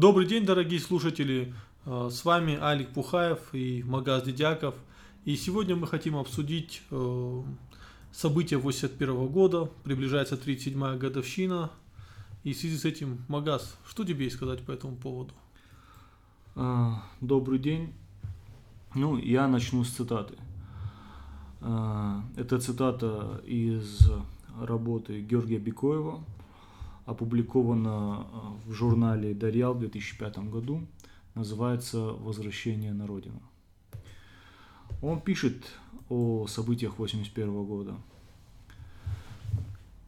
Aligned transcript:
Добрый 0.00 0.26
день, 0.26 0.46
дорогие 0.46 0.80
слушатели. 0.80 1.52
Э, 1.84 2.08
С 2.10 2.24
вами 2.24 2.56
Алик 2.58 2.88
Пухаев 2.88 3.38
и 3.52 3.82
Магаз 3.82 4.22
Дедяков. 4.22 4.74
И 5.26 5.36
сегодня 5.36 5.76
мы 5.76 5.86
хотим 5.86 6.16
обсудить 6.16 6.80
э, 6.90 7.42
события 8.10 8.56
81 8.56 9.26
года. 9.26 9.66
Приближается 9.84 10.36
37-я 10.36 10.96
годовщина. 10.96 11.70
И 12.44 12.54
в 12.54 12.56
связи 12.56 12.78
с 12.78 12.86
этим, 12.86 13.26
Магаз, 13.28 13.76
что 13.86 14.02
тебе 14.06 14.30
сказать 14.30 14.62
по 14.62 14.72
этому 14.72 14.96
поводу? 14.96 15.34
А, 16.56 17.02
Добрый 17.20 17.58
день. 17.58 17.92
Ну, 18.94 19.18
я 19.18 19.46
начну 19.48 19.84
с 19.84 19.90
цитаты. 19.90 20.34
Это 21.60 22.58
цитата 22.58 23.42
из 23.44 24.10
работы 24.58 25.20
Георгия 25.20 25.58
Бекоева, 25.58 26.24
опубликована 27.10 27.90
а, 27.90 28.56
в 28.64 28.72
журнале 28.72 29.34
«Дарьял» 29.34 29.74
в 29.74 29.80
2005 29.80 30.38
году. 30.50 30.86
Называется 31.34 31.98
«Возвращение 31.98 32.92
на 32.92 33.06
родину». 33.06 33.42
Он 35.02 35.20
пишет 35.20 35.64
о 36.08 36.46
событиях 36.46 36.98
81 36.98 37.64
года. 37.64 37.96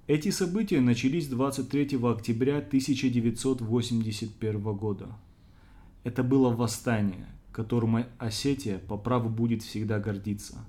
Эти 0.07 0.31
события 0.31 0.81
начались 0.81 1.29
23 1.29 1.99
октября 2.03 2.59
1981 2.59 4.61
года. 4.75 5.09
Это 6.05 6.23
было 6.23 6.55
восстание, 6.55 7.27
которым 7.53 8.05
Осетия 8.19 8.79
по 8.79 8.97
праву 8.97 9.29
будет 9.29 9.63
всегда 9.63 9.99
гордиться. 9.99 10.65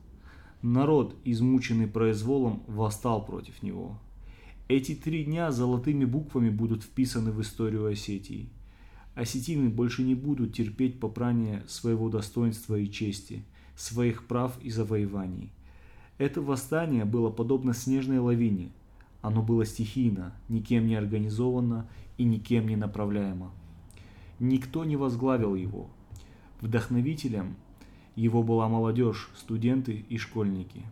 Народ, 0.62 1.16
измученный 1.26 1.88
произволом, 1.88 2.64
восстал 2.68 3.26
против 3.26 3.64
него. 3.64 3.98
Эти 4.70 4.96
три 4.96 5.26
дня 5.26 5.52
золотыми 5.52 6.06
буквами 6.06 6.50
будут 6.50 6.84
вписаны 6.84 7.32
в 7.32 7.42
историю 7.42 7.86
Осетии. 7.86 8.50
Осетины 9.14 9.70
больше 9.70 10.04
не 10.04 10.16
будут 10.16 10.54
терпеть 10.54 11.02
попрания 11.02 11.64
своего 11.68 12.10
достоинства 12.10 12.76
и 12.76 12.90
чести, 12.90 13.44
своих 13.76 14.26
прав 14.26 14.58
и 14.64 14.70
завоеваний. 14.70 15.52
Это 16.18 16.42
восстание 16.42 17.04
было 17.04 17.30
подобно 17.30 17.74
снежной 17.74 18.20
лавине. 18.20 18.72
Оно 19.22 19.42
было 19.42 19.66
стихийно, 19.66 20.34
никем 20.48 20.88
не 20.88 20.96
организовано 20.96 21.90
и 22.18 22.24
никем 22.24 22.68
не 22.68 22.78
направляемо. 22.78 23.52
Никто 24.40 24.86
не 24.86 24.96
возглавил 24.96 25.56
его. 25.56 25.90
Вдохновителем 26.62 27.58
его 28.16 28.44
была 28.44 28.70
молодежь, 28.70 29.30
студенты 29.36 30.06
и 30.08 30.18
школьники. 30.18 30.84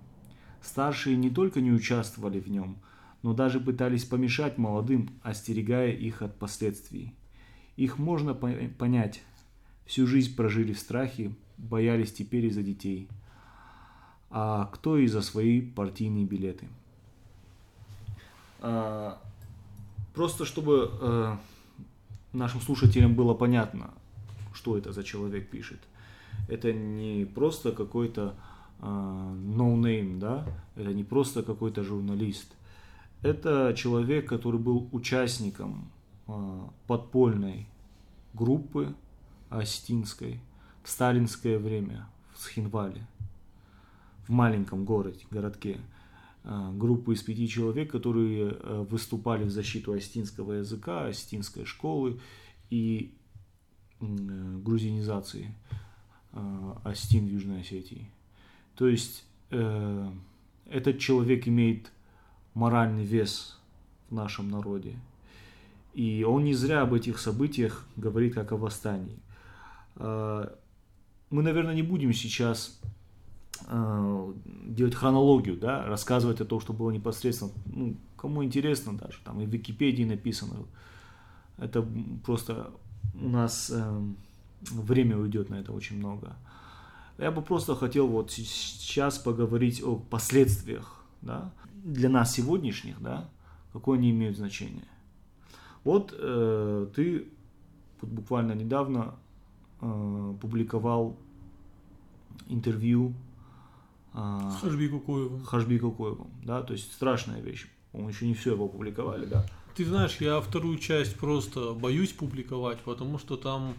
Старшие 0.61 1.15
не 1.15 1.29
только 1.29 1.61
не 1.61 1.71
участвовали 1.71 2.39
в 2.41 2.49
нем, 2.49 2.77
но 3.23 3.33
даже 3.33 3.59
пытались 3.59 4.05
помешать 4.05 4.57
молодым, 4.57 5.09
остерегая 5.21 5.91
их 5.91 6.21
от 6.21 6.37
последствий. 6.37 7.13
Их 7.77 7.97
можно 7.97 8.33
по- 8.33 8.51
понять. 8.77 9.21
Всю 9.85 10.07
жизнь 10.07 10.35
прожили 10.35 10.73
в 10.73 10.79
страхе, 10.79 11.33
боялись 11.57 12.13
теперь 12.13 12.45
из-за 12.45 12.63
детей. 12.63 13.07
А 14.29 14.65
кто 14.65 14.97
и 14.97 15.07
за 15.07 15.21
свои 15.21 15.61
партийные 15.61 16.25
билеты. 16.25 16.67
А, 18.61 19.19
Просто 20.13 20.43
чтобы 20.43 20.91
э, 20.99 21.35
нашим 22.33 22.59
слушателям 22.59 23.15
было 23.15 23.33
понятно, 23.33 23.91
что 24.53 24.77
это 24.77 24.91
за 24.91 25.03
человек 25.03 25.49
пишет. 25.49 25.79
Это 26.49 26.73
не 26.73 27.25
просто 27.25 27.71
какой-то 27.71 28.35
э, 28.81 28.85
no-name, 28.85 30.19
да, 30.19 30.45
это 30.75 30.93
не 30.93 31.05
просто 31.05 31.43
какой-то 31.43 31.83
журналист. 31.83 32.53
Это 33.21 33.73
человек, 33.77 34.27
который 34.27 34.59
был 34.59 34.89
участником 34.91 35.91
э, 36.27 36.61
подпольной 36.87 37.67
группы 38.33 38.95
Остинской 39.49 40.39
в 40.83 40.89
сталинское 40.89 41.59
время 41.59 42.07
в 42.33 42.39
Схинвале, 42.39 43.05
в 44.27 44.31
маленьком 44.31 44.85
городе, 44.85 45.25
городке 45.29 45.79
э, 46.43 46.71
группу 46.73 47.11
из 47.11 47.21
пяти 47.21 47.47
человек, 47.47 47.91
которые 47.91 48.51
э, 48.53 48.85
выступали 48.89 49.43
в 49.43 49.51
защиту 49.51 49.93
остинского 49.93 50.53
языка, 50.53 51.05
остинской 51.05 51.65
школы 51.65 52.19
и 52.71 53.13
э, 53.99 54.05
грузинизации 54.63 55.53
э, 56.31 56.73
Остин 56.85 57.27
в 57.27 57.29
Южной 57.29 57.61
Осетии. 57.61 58.09
То 58.75 58.87
есть 58.87 59.25
э, 59.51 60.11
этот 60.65 60.97
человек 60.97 61.47
имеет 61.47 61.91
моральный 62.53 63.05
вес 63.05 63.59
в 64.09 64.13
нашем 64.15 64.49
народе. 64.49 64.95
И 65.93 66.25
он 66.27 66.43
не 66.43 66.53
зря 66.53 66.81
об 66.81 66.93
этих 66.93 67.19
событиях 67.19 67.85
говорит 67.97 68.33
как 68.33 68.51
о 68.51 68.57
восстании. 68.57 69.19
Э, 69.95 70.47
Мы, 71.29 71.43
наверное, 71.43 71.75
не 71.75 71.83
будем 71.83 72.13
сейчас 72.13 72.79
э, 73.67 74.33
делать 74.67 74.95
хронологию, 74.95 75.57
да, 75.57 75.85
рассказывать 75.85 76.41
о 76.41 76.45
том, 76.45 76.59
что 76.59 76.73
было 76.73 76.91
непосредственно, 76.91 77.51
ну, 77.65 77.95
кому 78.17 78.43
интересно 78.43 78.97
даже, 78.97 79.19
там 79.23 79.39
и 79.41 79.45
в 79.45 79.49
Википедии 79.49 80.05
написано. 80.05 80.65
Это 81.57 81.85
просто 82.25 82.71
у 83.13 83.29
нас 83.29 83.71
э, 83.73 84.01
время 84.71 85.17
уйдет 85.17 85.49
на 85.49 85.55
это 85.55 85.73
очень 85.73 85.97
много. 85.97 86.35
Я 87.17 87.31
бы 87.31 87.41
просто 87.41 87.75
хотел 87.75 88.07
вот 88.07 88.31
сейчас 88.31 89.19
поговорить 89.19 89.83
о 89.83 89.95
последствиях, 89.95 91.00
да, 91.21 91.51
для 91.83 92.09
нас 92.09 92.33
сегодняшних, 92.33 93.01
да, 93.01 93.29
какое 93.73 93.97
они 93.97 94.11
имеют 94.11 94.37
значение. 94.37 94.87
Вот 95.83 96.13
э, 96.17 96.87
ты 96.95 97.27
вот 98.01 98.11
буквально 98.11 98.53
недавно 98.53 99.15
э, 99.81 100.33
публиковал 100.39 101.17
интервью 102.47 103.13
э, 104.13 104.17
С 104.57 104.61
Хажби 104.61 104.87
Кукуевым. 104.87 105.43
Хашби 105.43 105.77
Кокоевым, 105.77 106.29
да, 106.43 106.61
то 106.61 106.73
есть 106.73 106.91
страшная 106.93 107.41
вещь. 107.41 107.67
по 107.91 108.07
еще 108.07 108.27
не 108.27 108.33
все 108.33 108.51
его 108.51 108.65
опубликовали, 108.65 109.25
да. 109.25 109.45
Ты 109.75 109.85
знаешь, 109.85 110.17
я 110.19 110.39
вторую 110.41 110.77
часть 110.77 111.15
просто 111.15 111.73
боюсь 111.73 112.11
публиковать, 112.11 112.79
потому 112.79 113.17
что 113.17 113.37
там, 113.37 113.73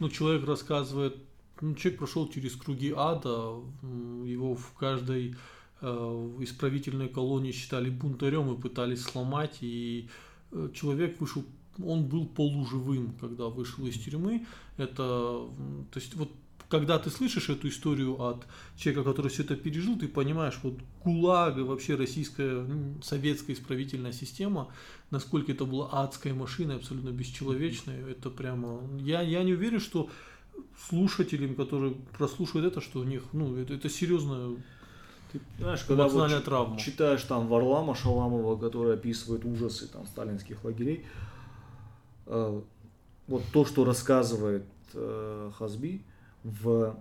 ну, 0.00 0.08
человек 0.08 0.46
рассказывает, 0.46 1.16
ну, 1.60 1.74
человек 1.74 1.98
прошел 1.98 2.28
через 2.28 2.56
круги 2.56 2.92
ада, 2.96 3.54
его 4.24 4.54
в 4.54 4.72
каждой 4.72 5.36
исправительной 5.80 7.08
колонии 7.08 7.52
считали 7.52 7.90
бунтарем 7.90 8.52
и 8.52 8.60
пытались 8.60 9.02
сломать, 9.02 9.58
и 9.60 10.08
э, 10.50 10.70
человек 10.74 11.20
вышел, 11.20 11.44
он 11.82 12.06
был 12.06 12.26
полуживым, 12.26 13.12
когда 13.20 13.44
вышел 13.46 13.86
из 13.86 13.98
тюрьмы. 13.98 14.46
Это, 14.76 14.96
то 14.96 15.96
есть, 15.96 16.14
вот 16.14 16.30
когда 16.68 16.98
ты 16.98 17.10
слышишь 17.10 17.48
эту 17.48 17.68
историю 17.68 18.20
от 18.20 18.46
человека, 18.76 19.10
который 19.10 19.28
все 19.28 19.42
это 19.42 19.56
пережил, 19.56 19.98
ты 19.98 20.06
понимаешь, 20.06 20.58
вот 20.62 20.78
ГУЛАГ 21.04 21.58
и 21.58 21.62
вообще 21.62 21.94
российская 21.94 22.66
советская 23.02 23.56
исправительная 23.56 24.12
система, 24.12 24.68
насколько 25.10 25.52
это 25.52 25.64
была 25.64 25.88
адская 25.90 26.34
машина, 26.34 26.74
абсолютно 26.74 27.10
бесчеловечная, 27.10 28.06
это 28.06 28.30
прямо... 28.30 28.80
Я, 28.98 29.22
я 29.22 29.42
не 29.44 29.54
уверен, 29.54 29.80
что 29.80 30.10
слушателям, 30.88 31.54
которые 31.54 31.94
прослушают 32.18 32.66
это, 32.66 32.80
что 32.80 33.00
у 33.00 33.04
них, 33.04 33.22
ну, 33.32 33.56
это, 33.56 33.74
это 33.74 33.88
серьезная 33.88 34.56
Ты 35.32 35.40
знаешь, 35.58 35.82
когда 35.84 36.08
вот 36.08 36.44
травма. 36.44 36.78
читаешь 36.78 37.22
там 37.22 37.48
Варлама 37.48 37.94
Шаламова, 37.94 38.56
который 38.56 38.94
описывает 38.94 39.44
ужасы 39.44 39.86
там 39.88 40.06
сталинских 40.06 40.64
лагерей, 40.64 41.04
э, 42.26 42.60
вот 43.26 43.42
то, 43.52 43.64
что 43.64 43.84
рассказывает 43.84 44.64
э, 44.94 45.50
Хазби 45.58 46.02
в 46.44 46.96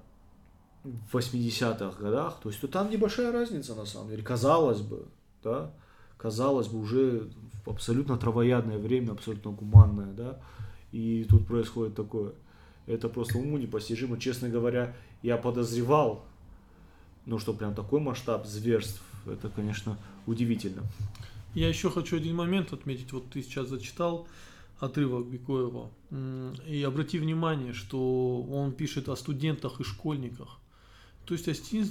в 0.83 1.15
80-х 1.15 2.01
годах, 2.01 2.39
то 2.41 2.49
есть 2.49 2.61
то 2.61 2.67
там 2.67 2.89
небольшая 2.89 3.31
разница 3.31 3.75
на 3.75 3.85
самом 3.85 4.09
деле, 4.09 4.23
казалось 4.23 4.81
бы, 4.81 5.05
да, 5.43 5.71
казалось 6.17 6.67
бы 6.67 6.79
уже 6.79 7.29
в 7.65 7.69
абсолютно 7.69 8.17
травоядное 8.17 8.77
время, 8.77 9.11
абсолютно 9.11 9.51
гуманное, 9.51 10.13
да, 10.13 10.39
и 10.91 11.25
тут 11.29 11.47
происходит 11.47 11.95
такое. 11.95 12.33
Это 12.85 13.09
просто 13.09 13.37
уму 13.37 13.57
непостижимо, 13.57 14.17
честно 14.17 14.47
говоря, 14.47 14.95
я 15.21 15.35
подозревал, 15.37 16.25
ну 17.27 17.37
что 17.39 17.53
прям 17.53 17.75
такой 17.75 17.99
масштаб 17.99 18.47
зверств, 18.47 19.01
это, 19.25 19.49
конечно, 19.49 19.97
удивительно. 20.25 20.81
Я 21.53 21.67
еще 21.69 21.89
хочу 21.91 22.17
один 22.17 22.35
момент 22.35 22.73
отметить. 22.73 23.11
Вот 23.13 23.29
ты 23.29 23.41
сейчас 23.43 23.67
зачитал 23.69 24.27
отрывок 24.79 25.27
Бекоева. 25.27 25.89
М, 26.11 26.53
И 26.67 26.81
обрати 26.83 27.19
внимание, 27.19 27.73
что 27.73 28.41
он 28.43 28.71
пишет 28.71 29.09
о 29.09 29.15
студентах 29.15 29.79
и 29.81 29.83
школьниках. 29.83 30.59
То 31.25 31.33
есть 31.33 31.47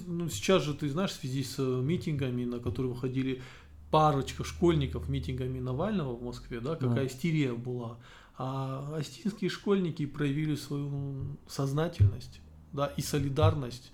ну, 0.07 0.29
сейчас 0.31 0.63
же 0.63 0.73
ты 0.73 0.89
знаешь, 0.89 1.11
в 1.11 1.21
связи 1.21 1.45
с 1.45 1.59
митингами, 1.59 2.45
на 2.47 2.59
которые 2.59 2.93
выходили 2.93 3.43
парочка 3.91 4.45
школьников 4.45 5.09
митингами 5.09 5.61
Навального 5.61 6.17
в 6.17 6.23
Москве, 6.23 6.61
да, 6.61 6.75
какая 6.77 6.95
Да. 6.95 7.07
истерия 7.07 7.53
была. 7.53 7.99
А 8.39 8.97
остинские 8.97 9.51
школьники 9.51 10.07
проявили 10.07 10.57
свою 10.57 11.37
сознательность 11.49 12.41
да, 12.73 12.87
и 12.87 13.03
солидарность 13.03 13.93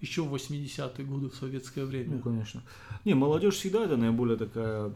еще 0.00 0.22
в 0.22 0.34
80-е 0.34 1.04
годы 1.04 1.28
в 1.28 1.34
советское 1.34 1.82
Ну, 1.82 1.86
время. 1.88 2.18
конечно. 2.22 2.62
Не, 3.04 3.14
молодежь 3.14 3.54
всегда 3.54 3.84
это 3.84 3.96
наиболее 3.96 4.36
такая 4.36 4.92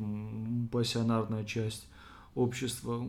пассионарная 0.71 1.45
часть 1.45 1.87
общества, 2.35 3.07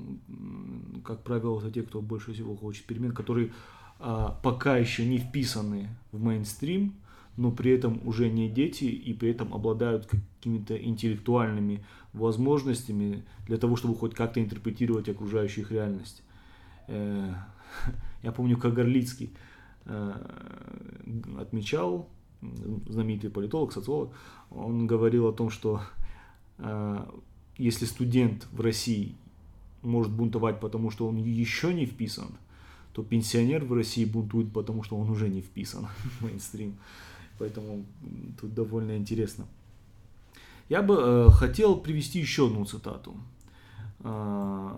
как 1.05 1.23
правило, 1.23 1.59
это 1.59 1.71
те, 1.71 1.81
кто 1.83 2.01
больше 2.01 2.33
всего 2.33 2.55
хочет 2.55 2.85
перемен, 2.85 3.11
которые 3.13 3.51
а, 3.99 4.37
пока 4.43 4.77
еще 4.77 5.05
не 5.05 5.17
вписаны 5.17 5.89
в 6.11 6.21
мейнстрим, 6.21 6.93
но 7.37 7.51
при 7.51 7.71
этом 7.71 8.01
уже 8.05 8.29
не 8.29 8.49
дети 8.49 8.83
и 8.83 9.13
при 9.13 9.29
этом 9.29 9.53
обладают 9.53 10.05
какими-то 10.07 10.75
интеллектуальными 10.75 11.83
возможностями 12.11 13.23
для 13.47 13.57
того, 13.57 13.75
чтобы 13.75 13.95
хоть 13.95 14.13
как-то 14.13 14.41
интерпретировать 14.41 15.09
окружающую 15.09 15.63
их 15.65 15.71
реальность. 15.71 16.21
Э, 16.87 17.33
я 18.23 18.31
помню, 18.31 18.57
как 18.57 18.73
Горлицкий 18.73 19.31
отмечал, 19.85 22.07
знаменитый 22.88 23.30
политолог, 23.30 23.74
социолог, 23.74 24.12
он 24.50 24.88
говорил 24.88 25.27
о 25.27 25.33
том, 25.33 25.50
что 25.50 25.81
э, 26.57 27.06
если 27.57 27.85
студент 27.85 28.47
в 28.51 28.62
России 28.62 29.15
может 29.81 30.12
бунтовать, 30.12 30.59
потому 30.59 30.89
что 30.89 31.07
он 31.07 31.18
еще 31.18 31.74
не 31.74 31.85
вписан, 31.85 32.38
то 32.94 33.03
пенсионер 33.03 33.65
в 33.65 33.74
России 33.74 34.06
бунтует, 34.06 34.53
потому 34.53 34.83
что 34.83 34.97
он 34.97 35.09
уже 35.09 35.30
не 35.30 35.41
вписан 35.41 35.88
в 36.19 36.24
мейнстрим. 36.24 36.77
Поэтому 37.39 37.86
тут 38.39 38.53
довольно 38.53 38.97
интересно. 38.97 39.45
Я 40.69 40.81
бы 40.81 40.97
э, 40.97 41.29
хотел 41.31 41.77
привести 41.77 42.19
еще 42.19 42.47
одну 42.47 42.65
цитату, 42.65 43.15
э, 44.00 44.69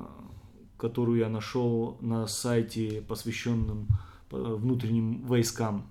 которую 0.78 1.20
я 1.20 1.30
нашел 1.30 1.98
на 2.02 2.28
сайте, 2.28 3.04
посвященном 3.08 3.88
э, 3.90 3.94
внутренним 4.30 5.22
войскам. 5.24 5.88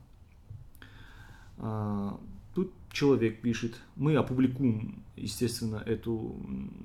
Э, 1.59 2.11
тут 2.55 2.73
человек 2.93 3.41
пишет, 3.41 3.81
мы 3.97 4.17
опубликуем, 4.17 5.03
естественно, 5.17 5.77
эту 5.77 6.37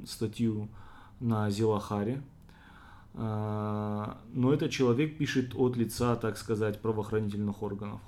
статью 0.05 0.69
на 1.19 1.49
Зилахаре, 1.49 2.21
э, 3.13 4.13
но 4.33 4.53
этот 4.53 4.71
человек 4.71 5.17
пишет 5.17 5.55
от 5.55 5.77
лица, 5.77 6.15
так 6.15 6.37
сказать, 6.37 6.81
правоохранительных 6.81 7.61
органов. 7.63 8.01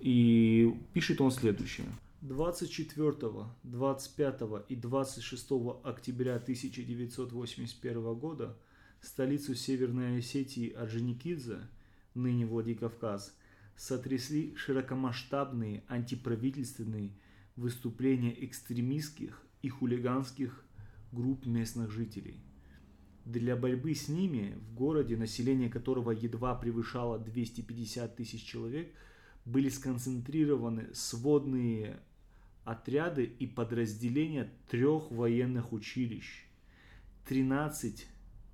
И 0.00 0.74
пишет 0.92 1.20
он 1.20 1.30
следующее. 1.30 1.86
24, 2.20 3.14
25 3.62 4.42
и 4.68 4.76
26 4.76 5.50
октября 5.84 6.36
1981 6.36 8.14
года 8.14 8.56
столицу 9.00 9.54
Северной 9.54 10.18
Осетии 10.18 10.70
Орджоникидзе, 10.70 11.60
ныне 12.18 12.46
Владикавказ, 12.46 13.36
сотрясли 13.76 14.54
широкомасштабные 14.56 15.84
антиправительственные 15.88 17.12
выступления 17.56 18.44
экстремистских 18.44 19.42
и 19.62 19.68
хулиганских 19.68 20.64
групп 21.12 21.46
местных 21.46 21.90
жителей. 21.90 22.40
Для 23.24 23.56
борьбы 23.56 23.94
с 23.94 24.08
ними 24.08 24.58
в 24.60 24.74
городе, 24.74 25.16
население 25.16 25.70
которого 25.70 26.10
едва 26.10 26.54
превышало 26.54 27.18
250 27.18 28.16
тысяч 28.16 28.42
человек– 28.44 28.92
были 29.48 29.70
сконцентрированы 29.70 30.88
сводные 30.92 32.00
отряды 32.64 33.24
и 33.24 33.46
подразделения 33.46 34.52
трех 34.68 35.10
военных 35.10 35.72
училищ, 35.72 36.44
13 37.26 38.06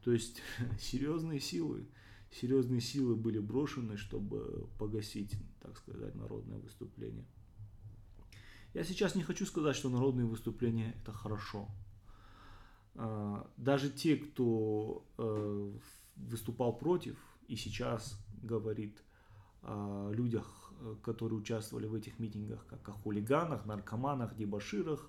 То 0.03 0.13
есть 0.13 0.41
серьезные 0.81 1.41
силы, 1.41 1.87
серьезные 2.31 2.81
силы 2.81 3.17
были 3.17 3.39
брошены, 3.39 3.97
чтобы 3.97 4.69
погасить, 4.79 5.35
так 5.61 5.77
сказать, 5.79 6.15
народное 6.15 6.59
выступление. 6.59 7.25
Я 8.73 8.85
сейчас 8.85 9.15
не 9.15 9.23
хочу 9.23 9.47
сказать, 9.47 9.77
что 9.77 9.89
народные 9.89 10.27
выступления 10.27 10.97
это 11.01 11.13
хорошо. 11.13 11.69
А, 12.97 13.49
даже 13.57 13.91
те, 13.91 14.17
кто 14.17 15.05
э, 15.19 15.73
выступал 16.17 16.77
против 16.77 17.17
и 17.49 17.57
сейчас 17.57 18.19
говорит 18.43 19.03
о 19.63 20.11
людях, 20.13 20.73
которые 21.03 21.39
участвовали 21.39 21.87
в 21.87 21.95
этих 21.95 22.19
митингах, 22.19 22.67
как 22.67 22.89
о 22.89 22.93
хулиганах, 22.93 23.65
наркоманах, 23.65 24.37
дебаширах, 24.37 25.09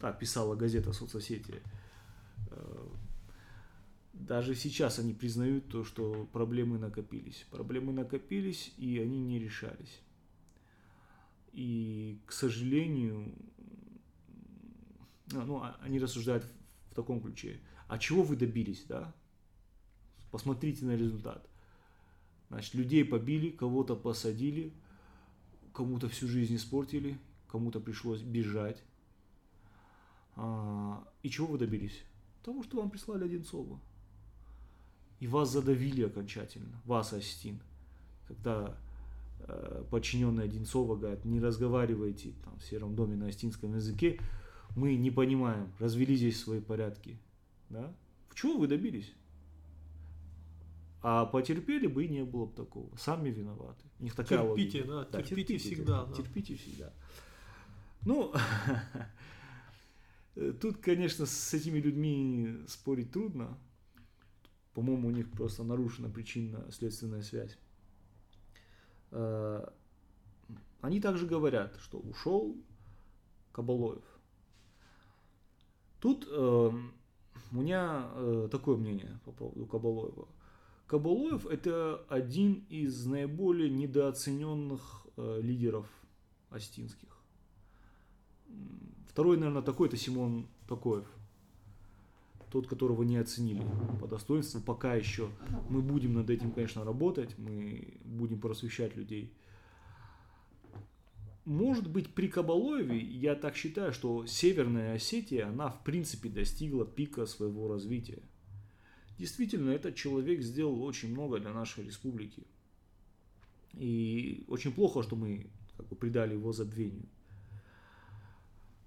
так 0.00 0.18
писала 0.18 0.56
газета 0.56 0.92
«Соцсети», 0.92 1.62
э, 2.50 2.88
даже 4.14 4.54
сейчас 4.54 4.98
они 4.98 5.12
признают 5.12 5.68
то, 5.68 5.84
что 5.84 6.28
проблемы 6.32 6.78
накопились. 6.78 7.46
Проблемы 7.50 7.92
накопились, 7.92 8.72
и 8.78 8.98
они 8.98 9.20
не 9.20 9.38
решались. 9.38 10.00
И, 11.52 12.20
к 12.26 12.32
сожалению, 12.32 13.32
ну, 15.32 15.62
а, 15.62 15.76
они 15.82 15.98
рассуждают 15.98 16.44
в 16.90 16.94
таком 16.94 17.20
ключе. 17.20 17.60
А 17.88 17.98
чего 17.98 18.22
вы 18.22 18.36
добились, 18.36 18.84
да? 18.84 19.14
Посмотрите 20.30 20.84
на 20.84 20.96
результат. 20.96 21.48
Значит, 22.48 22.74
людей 22.74 23.04
побили, 23.04 23.50
кого-то 23.50 23.96
посадили, 23.96 24.72
кому-то 25.72 26.08
всю 26.08 26.28
жизнь 26.28 26.56
испортили, 26.56 27.18
кому-то 27.48 27.80
пришлось 27.80 28.20
бежать. 28.20 28.82
А, 30.36 31.06
и 31.22 31.30
чего 31.30 31.48
вы 31.48 31.58
добились? 31.58 32.02
Того, 32.42 32.62
что 32.62 32.78
вам 32.78 32.90
прислали 32.90 33.24
Одинцова 33.24 33.80
и 35.20 35.26
вас 35.26 35.50
задавили 35.50 36.02
окончательно, 36.02 36.80
вас, 36.84 37.12
Астин. 37.12 37.60
Когда 38.28 38.76
э, 39.40 39.84
подчиненный 39.90 40.44
Одинцова 40.44 40.96
говорят, 40.96 41.24
не 41.24 41.40
разговаривайте 41.40 42.34
там, 42.44 42.58
в 42.58 42.64
Сером 42.64 42.94
доме 42.94 43.16
на 43.16 43.28
астинском 43.28 43.74
языке, 43.74 44.20
мы 44.74 44.96
не 44.96 45.10
понимаем, 45.10 45.72
развели 45.78 46.16
здесь 46.16 46.40
свои 46.40 46.60
порядки. 46.60 47.18
Да? 47.70 47.94
В 48.28 48.34
чего 48.34 48.58
вы 48.58 48.66
добились? 48.66 49.12
А 51.02 51.26
потерпели 51.26 51.86
бы 51.86 52.06
и 52.06 52.08
не 52.08 52.24
было 52.24 52.46
бы 52.46 52.54
такого. 52.54 52.94
Сами 52.96 53.28
виноваты. 53.28 53.84
У 54.00 54.04
них 54.04 54.14
такая 54.14 54.40
терпите, 54.40 54.78
логика. 54.78 54.94
да, 54.94 55.04
да, 55.04 55.22
терпите, 55.22 55.58
терпите 55.58 55.58
всегда. 55.58 56.04
Да. 56.06 56.14
Терпите 56.14 56.56
всегда. 56.56 56.92
Ну, 58.06 58.32
тут, 60.60 60.78
конечно, 60.78 61.26
с 61.26 61.54
этими 61.54 61.78
людьми 61.78 62.64
спорить 62.66 63.12
трудно, 63.12 63.58
по-моему, 64.72 65.08
у 65.08 65.10
них 65.10 65.30
просто 65.30 65.62
нарушена 65.62 66.08
причинно-следственная 66.08 67.22
связь. 67.22 67.56
Э, 69.12 69.66
они 70.80 71.00
также 71.00 71.26
говорят, 71.26 71.76
что 71.80 71.98
ушел 71.98 72.56
Кабалоев. 73.52 74.02
Тут 76.04 76.28
э, 76.30 76.70
у 77.52 77.56
меня 77.56 78.10
э, 78.12 78.48
такое 78.52 78.76
мнение 78.76 79.18
по 79.24 79.32
поводу 79.32 79.64
Кабалоева. 79.64 80.28
Кабалоев 80.86 81.46
это 81.46 82.04
один 82.10 82.66
из 82.68 83.06
наиболее 83.06 83.70
недооцененных 83.70 85.06
э, 85.16 85.40
лидеров 85.40 85.86
астинских. 86.50 87.08
Второй, 89.08 89.38
наверное, 89.38 89.62
такой 89.62 89.88
это 89.88 89.96
Симон 89.96 90.46
Такоев– 90.68 91.06
тот, 92.50 92.66
которого 92.66 93.02
не 93.02 93.16
оценили 93.16 93.66
по 93.98 94.06
достоинству, 94.06 94.60
пока 94.60 94.94
еще. 94.94 95.30
Мы 95.70 95.80
будем 95.80 96.12
над 96.12 96.28
этим, 96.28 96.52
конечно, 96.52 96.84
работать, 96.84 97.36
мы 97.38 97.94
будем 98.04 98.40
просвещать 98.40 98.94
людей. 98.94 99.32
Может 101.44 101.90
быть, 101.90 102.14
при 102.14 102.28
Кабалоеве, 102.28 102.98
я 102.98 103.34
так 103.34 103.54
считаю, 103.54 103.92
что 103.92 104.24
Северная 104.24 104.94
Осетия, 104.94 105.48
она 105.48 105.68
в 105.68 105.84
принципе 105.84 106.30
достигла 106.30 106.86
пика 106.86 107.26
своего 107.26 107.68
развития. 107.68 108.22
Действительно, 109.18 109.70
этот 109.70 109.94
человек 109.94 110.40
сделал 110.40 110.82
очень 110.82 111.10
много 111.10 111.38
для 111.38 111.52
нашей 111.52 111.84
республики. 111.84 112.44
И 113.74 114.44
очень 114.48 114.72
плохо, 114.72 115.02
что 115.02 115.16
мы 115.16 115.50
как 115.76 115.86
бы, 115.88 115.96
придали 115.96 116.32
его 116.32 116.52
забвению. 116.52 117.08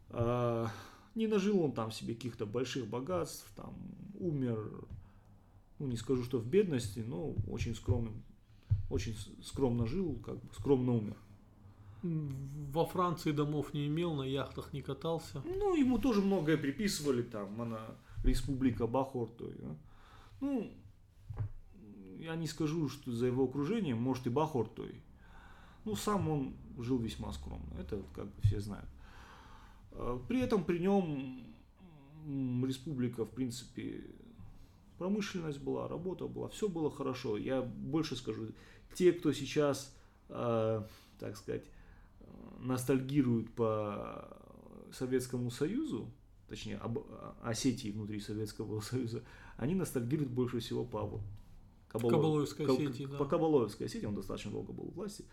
А, 0.09 0.71
не 1.13 1.27
нажил 1.27 1.61
он 1.61 1.73
там 1.73 1.91
себе 1.91 2.15
каких-то 2.15 2.45
больших 2.45 2.87
богатств, 2.87 3.51
там 3.55 3.75
умер, 4.19 4.87
ну 5.79 5.87
не 5.87 5.97
скажу, 5.97 6.23
что 6.23 6.39
в 6.39 6.47
бедности, 6.47 6.99
но 6.99 7.35
очень 7.47 7.75
скромным, 7.75 8.23
очень 8.89 9.15
скромно 9.43 9.85
жил, 9.85 10.15
как 10.25 10.43
бы 10.43 10.53
скромно 10.53 10.93
умер. 10.93 11.17
Во 12.71 12.85
Франции 12.85 13.31
домов 13.31 13.73
не 13.73 13.87
имел, 13.87 14.13
на 14.13 14.23
яхтах 14.23 14.73
не 14.73 14.81
катался. 14.81 15.41
Ну, 15.45 15.75
ему 15.75 15.99
тоже 15.99 16.21
многое 16.21 16.57
приписывали, 16.57 17.21
там, 17.21 17.61
она 17.61 17.81
республика 18.23 18.87
Бахортой. 18.87 19.55
Да? 19.59 19.75
Ну, 20.41 20.71
я 22.19 22.35
не 22.35 22.47
скажу, 22.47 22.89
что 22.89 23.11
за 23.11 23.27
его 23.27 23.45
окружением, 23.45 24.01
может 24.01 24.27
и 24.27 24.29
Бахортой. 24.29 25.01
Ну, 25.85 25.95
сам 25.95 26.29
он 26.29 26.55
жил 26.77 26.97
весьма 26.97 27.31
скромно, 27.31 27.73
это 27.79 28.01
как 28.13 28.25
бы 28.25 28.41
все 28.43 28.59
знают. 28.59 28.89
Э, 29.91 30.19
при 30.27 30.41
этом 30.41 30.63
при 30.63 30.79
нем 30.79 31.43
республика, 32.65 33.25
в 33.25 33.29
принципе, 33.29 34.03
промышленность 34.97 35.59
была, 35.59 35.87
работа 35.87 36.27
была, 36.27 36.49
все 36.49 36.67
было 36.67 36.91
хорошо. 36.91 37.37
Я 37.37 37.61
больше 37.61 38.15
скажу, 38.15 38.47
те, 38.93 39.13
кто 39.13 39.31
сейчас, 39.31 39.95
э, 40.29 40.83
так 41.19 41.37
сказать, 41.37 41.63
ностальгируют 42.67 43.51
по 43.51 44.27
Советскому 44.91 45.49
Союзу, 45.49 46.11
точнее, 46.47 46.77
об 46.77 46.99
Осетии 47.41 47.89
внутри 47.89 48.19
Советского 48.19 48.79
Союза, 48.81 49.23
они 49.57 49.75
ностальгируют 49.75 50.31
больше 50.31 50.59
всего 50.59 50.85
по 50.85 51.01
вот, 51.03 51.21
Кабалоевской 51.89 52.65
Осетии, 52.65 53.05
да. 53.05 53.17
По 53.17 53.25
Кабалоевской 53.25 53.87
Осетии, 53.87 54.05
он 54.05 54.15
достаточно 54.15 54.51
долго 54.51 54.73
был 54.73 54.91
в 54.91 54.93
власти. 54.93 55.25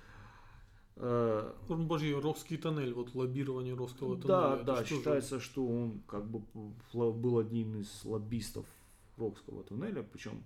Э, 0.96 1.52
божий, 1.68 2.18
Рокский 2.18 2.56
тоннель, 2.56 2.94
вот 2.94 3.14
лоббирование 3.14 3.74
Рокского 3.74 4.16
тоннеля. 4.16 4.62
Да, 4.64 4.76
да, 4.76 4.84
считается, 4.84 5.40
же? 5.40 5.44
что 5.44 5.66
он 5.66 6.02
как 6.06 6.26
бы 6.30 6.42
был 6.92 7.38
одним 7.38 7.80
из 7.80 8.04
лоббистов 8.04 8.66
Рокского 9.16 9.64
тоннеля, 9.64 10.02
причем, 10.04 10.44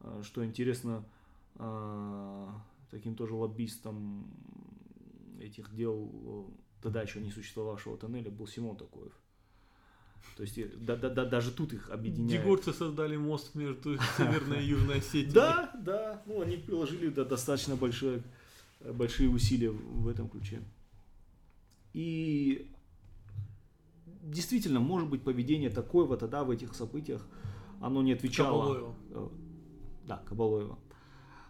э, 0.00 0.22
что 0.24 0.44
интересно, 0.44 1.04
э, 1.56 2.48
таким 2.90 3.16
тоже 3.16 3.34
лоббистом 3.34 4.30
этих 5.40 5.74
дел 5.74 6.52
тогда 6.82 7.02
еще 7.02 7.20
не 7.20 7.30
существовавшего 7.30 7.96
тоннеля 7.96 8.30
был 8.30 8.46
Симон 8.46 8.76
Такоев. 8.76 9.12
То 10.36 10.42
есть 10.42 10.84
да, 10.84 10.96
да, 10.96 11.08
да, 11.10 11.24
даже 11.24 11.50
тут 11.50 11.72
их 11.72 11.90
объединяет. 11.90 12.42
Дегорцы 12.42 12.72
создали 12.72 13.16
мост 13.16 13.54
между 13.54 13.98
Северной 14.16 14.62
и 14.62 14.68
Южной 14.68 14.98
Осетией. 14.98 15.32
Да, 15.32 15.72
да. 15.78 16.22
Ну, 16.26 16.40
они 16.40 16.56
приложили 16.56 17.08
да, 17.08 17.24
достаточно 17.24 17.76
большое, 17.76 18.22
большие 18.80 19.28
усилия 19.28 19.70
в 19.70 20.08
этом 20.08 20.28
ключе. 20.28 20.62
И 21.92 22.70
действительно, 24.22 24.80
может 24.80 25.08
быть, 25.08 25.22
поведение 25.22 25.70
такое 25.70 26.16
тогда 26.16 26.44
в 26.44 26.50
этих 26.50 26.74
событиях, 26.74 27.26
оно 27.80 28.02
не 28.02 28.12
отвечало... 28.12 28.62
Кабалоева. 28.62 28.94
Э, 29.10 29.28
да, 30.06 30.16
Кабалоева. 30.26 30.78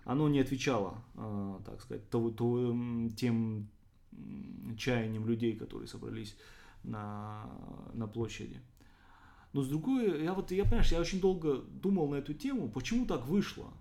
Оно 0.05 0.29
не 0.29 0.41
отвечало, 0.41 1.03
э, 1.15 1.59
так 1.65 1.81
сказать, 1.83 2.09
тем 3.17 3.69
чаяниям 4.77 5.27
людей, 5.27 5.57
которые 5.57 5.89
собрались 5.89 6.37
на, 6.83 7.51
на 7.95 8.07
площади. 8.07 8.61
Но 9.53 9.63
с 9.63 9.69
другой, 9.69 10.23
я 10.23 10.33
вот, 10.33 10.53
я 10.53 10.65
понимаешь, 10.65 10.93
я 10.93 11.01
очень 11.01 11.21
долго 11.21 11.57
думал 11.57 12.09
на 12.09 12.17
эту 12.17 12.35
тему, 12.35 12.69
почему 12.69 13.05
так 13.07 13.27
вышло. 13.27 13.73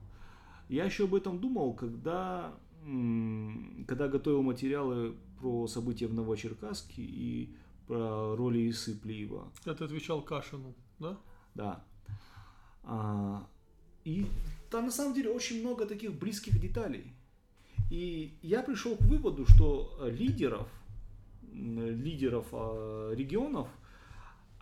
Я 0.68 0.86
еще 0.86 1.06
об 1.06 1.16
этом 1.16 1.40
думал, 1.40 1.74
когда, 1.74 2.54
когда 2.82 4.08
готовил 4.08 4.42
материалы 4.42 5.16
про 5.40 5.68
события 5.68 6.08
в 6.08 6.14
Новочеркасске 6.14 7.02
и 7.02 7.56
про 7.88 8.36
роли 8.36 8.70
Исы 8.70 9.00
Плиева. 9.00 9.52
Это 9.66 9.86
отвечал 9.86 10.22
Кашину, 10.22 10.76
да? 11.00 11.18
Да. 11.56 11.84
А, 12.84 13.48
и 14.04 14.26
там 14.70 14.86
на 14.86 14.92
самом 14.92 15.14
деле 15.14 15.30
очень 15.30 15.62
много 15.62 15.86
таких 15.86 16.14
близких 16.14 16.60
деталей. 16.60 17.14
И 17.90 18.38
я 18.42 18.62
пришел 18.62 18.96
к 18.96 19.02
выводу, 19.02 19.46
что 19.48 20.00
лидеров, 20.04 20.68
лидеров 21.52 22.48
а, 22.52 23.14
регионов, 23.14 23.68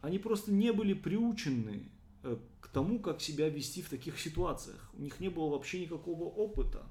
они 0.01 0.19
просто 0.19 0.51
не 0.51 0.71
были 0.71 0.93
приучены 0.93 1.89
э, 2.23 2.37
к 2.61 2.67
тому, 2.69 2.99
как 2.99 3.19
себя 3.19 3.49
вести 3.49 3.81
в 3.81 3.89
таких 3.89 4.19
ситуациях. 4.19 4.89
У 4.93 5.01
них 5.01 5.19
не 5.19 5.29
было 5.29 5.49
вообще 5.49 5.81
никакого 5.81 6.25
опыта. 6.25 6.85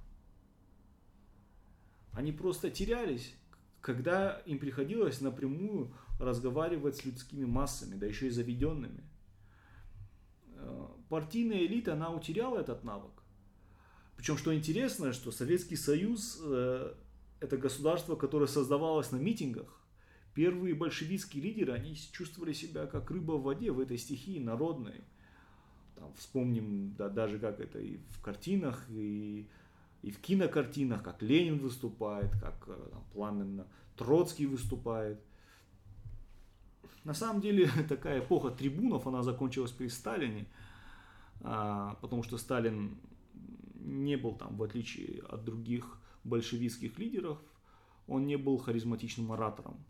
Они 2.12 2.32
просто 2.32 2.70
терялись, 2.70 3.34
когда 3.80 4.42
им 4.46 4.58
приходилось 4.58 5.20
напрямую 5.20 5.94
разговаривать 6.18 6.96
с 6.96 7.04
людскими 7.04 7.44
массами, 7.44 7.94
да 7.94 8.06
еще 8.06 8.26
и 8.26 8.30
заведенными. 8.30 9.04
Э, 10.56 10.88
партийная 11.08 11.64
элита, 11.64 11.92
она 11.92 12.10
утеряла 12.10 12.58
этот 12.58 12.84
навык. 12.84 13.15
Причем, 14.16 14.36
что 14.36 14.54
интересно, 14.54 15.12
что 15.12 15.30
Советский 15.30 15.76
Союз 15.76 16.40
э, 16.42 16.94
это 17.40 17.56
государство, 17.56 18.16
которое 18.16 18.46
создавалось 18.46 19.12
на 19.12 19.16
митингах. 19.16 19.80
Первые 20.34 20.74
большевистские 20.74 21.42
лидеры, 21.42 21.72
они 21.72 21.96
чувствовали 22.12 22.52
себя 22.52 22.86
как 22.86 23.10
рыба 23.10 23.32
в 23.32 23.42
воде 23.42 23.72
в 23.72 23.80
этой 23.80 23.98
стихии 23.98 24.38
народной. 24.38 25.02
Там, 25.94 26.12
вспомним 26.14 26.94
да, 26.96 27.08
даже 27.08 27.38
как 27.38 27.60
это 27.60 27.78
и 27.78 27.98
в 28.10 28.20
картинах, 28.20 28.84
и, 28.90 29.48
и 30.02 30.10
в 30.10 30.20
кинокартинах, 30.20 31.02
как 31.02 31.22
Ленин 31.22 31.58
выступает, 31.58 32.30
как 32.32 32.64
э, 32.68 32.88
там, 32.90 33.04
пламенно 33.12 33.66
Троцкий 33.96 34.46
выступает. 34.46 35.20
На 37.04 37.14
самом 37.14 37.40
деле 37.40 37.70
такая 37.88 38.20
эпоха 38.20 38.50
трибунов, 38.50 39.06
она 39.06 39.22
закончилась 39.22 39.72
при 39.72 39.88
Сталине, 39.88 40.46
а, 41.40 41.96
потому 42.02 42.22
что 42.22 42.36
Сталин 42.36 42.98
не 43.86 44.16
был 44.16 44.34
там, 44.34 44.56
в 44.56 44.62
отличие 44.62 45.22
от 45.22 45.44
других 45.44 45.98
большевистских 46.24 46.98
лидеров, 46.98 47.38
он 48.06 48.26
не 48.26 48.36
был 48.36 48.58
харизматичным 48.58 49.32
оратором. 49.32 49.82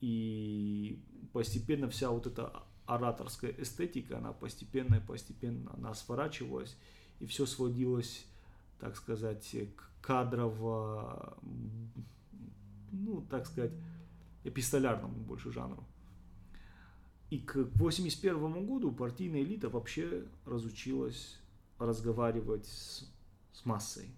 И 0.00 1.00
постепенно 1.32 1.88
вся 1.88 2.10
вот 2.10 2.26
эта 2.26 2.64
ораторская 2.86 3.54
эстетика, 3.58 4.18
она 4.18 4.32
постепенно 4.32 4.96
и 4.96 5.00
постепенно 5.00 5.72
она 5.74 5.94
сворачивалась, 5.94 6.76
и 7.20 7.26
все 7.26 7.46
сводилось, 7.46 8.26
так 8.80 8.96
сказать, 8.96 9.54
к 9.76 10.04
кадрово, 10.04 11.38
ну, 12.90 13.22
так 13.30 13.46
сказать, 13.46 13.72
эпистолярному 14.44 15.14
больше 15.14 15.52
жанру. 15.52 15.84
И 17.30 17.38
к 17.38 17.52
1981 17.52 18.66
году 18.66 18.92
партийная 18.92 19.42
элита 19.42 19.70
вообще 19.70 20.26
разучилась 20.44 21.38
разговаривать 21.86 22.66
с, 22.66 23.10
с 23.52 23.64
массой. 23.64 24.08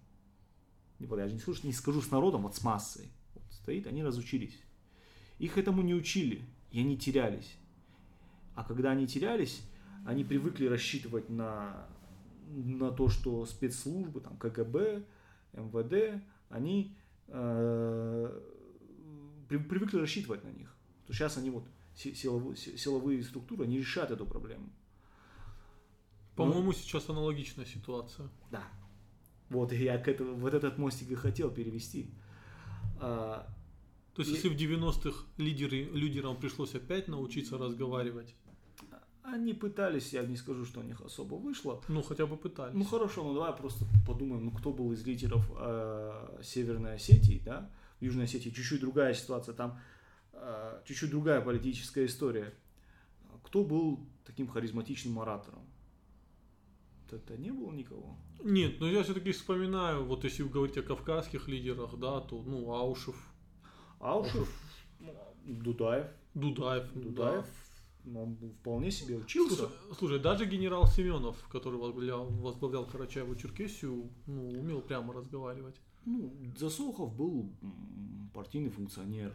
Не, 0.99 1.06
я 1.06 1.26
не 1.26 1.38
скажу, 1.38 1.66
не 1.66 1.73
скажу 1.73 2.00
с 2.00 2.11
народом, 2.11 2.42
вот 2.42 2.54
с 2.54 2.62
массой. 2.62 3.11
Вот 3.35 3.44
стоит, 3.50 3.87
они 3.87 4.02
разучились. 4.02 4.59
Их 5.38 5.59
этому 5.59 5.83
не 5.83 5.94
учили, 5.94 6.44
и 6.71 6.80
они 6.80 6.97
терялись. 6.97 7.56
А 8.54 8.64
когда 8.64 8.92
они 8.92 9.06
терялись, 9.06 9.62
они 10.06 10.25
привыкли 10.25 10.66
рассчитывать 10.66 11.28
на, 11.28 11.87
на 12.47 12.90
то, 12.90 13.09
что 13.09 13.44
спецслужбы, 13.47 14.21
там, 14.21 14.37
КГБ, 14.37 15.04
МВД, 15.54 16.23
они 16.49 16.97
э, 17.28 18.40
привыкли 19.49 19.99
рассчитывать 19.99 20.44
на 20.44 20.50
них. 20.50 20.75
То 21.06 21.12
сейчас 21.12 21.37
они 21.37 21.50
вот 21.50 21.64
силовые, 21.94 22.56
силовые 22.56 23.23
структуры, 23.23 23.64
они 23.64 23.78
решат 23.78 24.11
эту 24.11 24.26
проблему. 24.26 24.71
По-моему, 26.37 26.62
ну, 26.62 26.73
сейчас 26.73 27.09
аналогичная 27.09 27.64
ситуация. 27.64 28.29
Да. 28.50 28.64
Вот 29.50 29.73
я 29.73 29.99
к 29.99 30.09
этому, 30.09 30.37
вот 30.37 30.55
этот 30.55 30.79
мостик 30.79 31.11
и 31.11 31.14
хотел 31.14 31.50
перевести. 31.50 32.11
А, 33.00 33.47
То 34.14 34.23
есть, 34.23 34.33
и... 34.33 34.35
если 34.35 34.49
в 34.49 34.57
90-х 34.57 35.26
лидеры, 35.37 35.85
лидерам 35.93 36.37
пришлось 36.37 36.75
опять 36.75 37.09
научиться 37.09 37.59
разговаривать, 37.59 38.35
они 39.25 39.55
пытались, 39.55 40.12
я 40.12 40.23
не 40.23 40.37
скажу, 40.37 40.67
что 40.67 40.81
у 40.81 40.83
них 40.83 41.00
особо 41.00 41.37
вышло. 41.37 41.83
Ну, 41.88 42.03
хотя 42.03 42.26
бы 42.26 42.37
пытались. 42.37 42.75
Ну, 42.75 42.85
хорошо, 42.85 43.25
ну 43.25 43.33
давай 43.33 43.55
просто 43.55 43.87
подумаем, 44.07 44.45
ну, 44.45 44.50
кто 44.50 44.73
был 44.73 44.93
из 44.93 45.05
лидеров 45.07 45.50
э, 45.57 46.41
Северной 46.43 46.95
Осетии, 46.97 47.41
да? 47.43 47.71
В 48.00 48.05
Южной 48.05 48.25
Осетии 48.25 48.50
чуть-чуть 48.50 48.81
другая 48.81 49.14
ситуация, 49.14 49.55
там 49.55 49.81
э, 50.33 50.83
чуть-чуть 50.85 51.11
другая 51.11 51.41
политическая 51.41 52.05
история. 52.05 52.53
Кто 53.45 53.64
был 53.64 54.07
таким 54.26 54.47
харизматичным 54.47 55.19
оратором? 55.19 55.64
Это 57.12 57.37
не 57.37 57.50
было 57.50 57.73
никого? 57.73 58.16
Нет, 58.42 58.80
но 58.80 58.88
я 58.88 59.02
все-таки 59.02 59.32
вспоминаю, 59.32 60.04
вот 60.04 60.25
если 60.25 60.42
говорить 60.42 60.76
о 60.78 60.82
кавказских 60.82 61.49
лидерах, 61.49 61.99
да, 61.99 62.20
то, 62.20 62.42
ну, 62.42 62.73
Аушев. 62.73 63.16
Аушев, 64.00 64.49
ну, 65.00 65.14
Дудаев. 65.44 66.06
Дудаев, 66.34 66.92
Дудаев. 66.92 67.46
Да. 68.04 68.20
Он 68.20 68.37
вполне 68.61 68.90
себе 68.90 69.16
учился. 69.16 69.56
Слушай, 69.56 69.73
слушай, 69.99 70.18
даже 70.18 70.44
генерал 70.44 70.87
Семенов, 70.87 71.42
который 71.49 71.78
возглавлял, 71.78 72.26
возглавлял 72.26 72.84
Карачаеву-Черкесию, 72.84 74.11
ну, 74.26 74.49
умел 74.61 74.82
прямо 74.82 75.14
разговаривать. 75.14 75.80
Ну, 76.04 76.30
Засохов 76.56 77.16
был 77.16 77.50
партийный 78.34 78.68
функционер. 78.68 79.32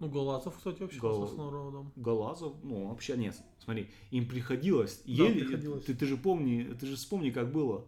Ну, 0.00 0.08
Галазов, 0.08 0.56
кстати, 0.56 0.82
общался 0.82 1.20
Гал... 1.20 1.28
с 1.28 1.36
народом. 1.36 1.92
Галазов, 1.96 2.54
ну, 2.62 2.88
вообще 2.88 3.16
нет. 3.16 3.36
Смотри, 3.58 3.88
им 4.10 4.26
приходилось. 4.28 5.02
Да, 5.04 5.12
еле, 5.12 5.44
приходилось. 5.44 5.84
Ты, 5.84 5.94
ты 5.94 6.06
же 6.06 6.16
помни, 6.16 6.74
ты 6.78 6.86
же 6.86 6.96
вспомни, 6.96 7.30
как 7.30 7.52
было. 7.52 7.84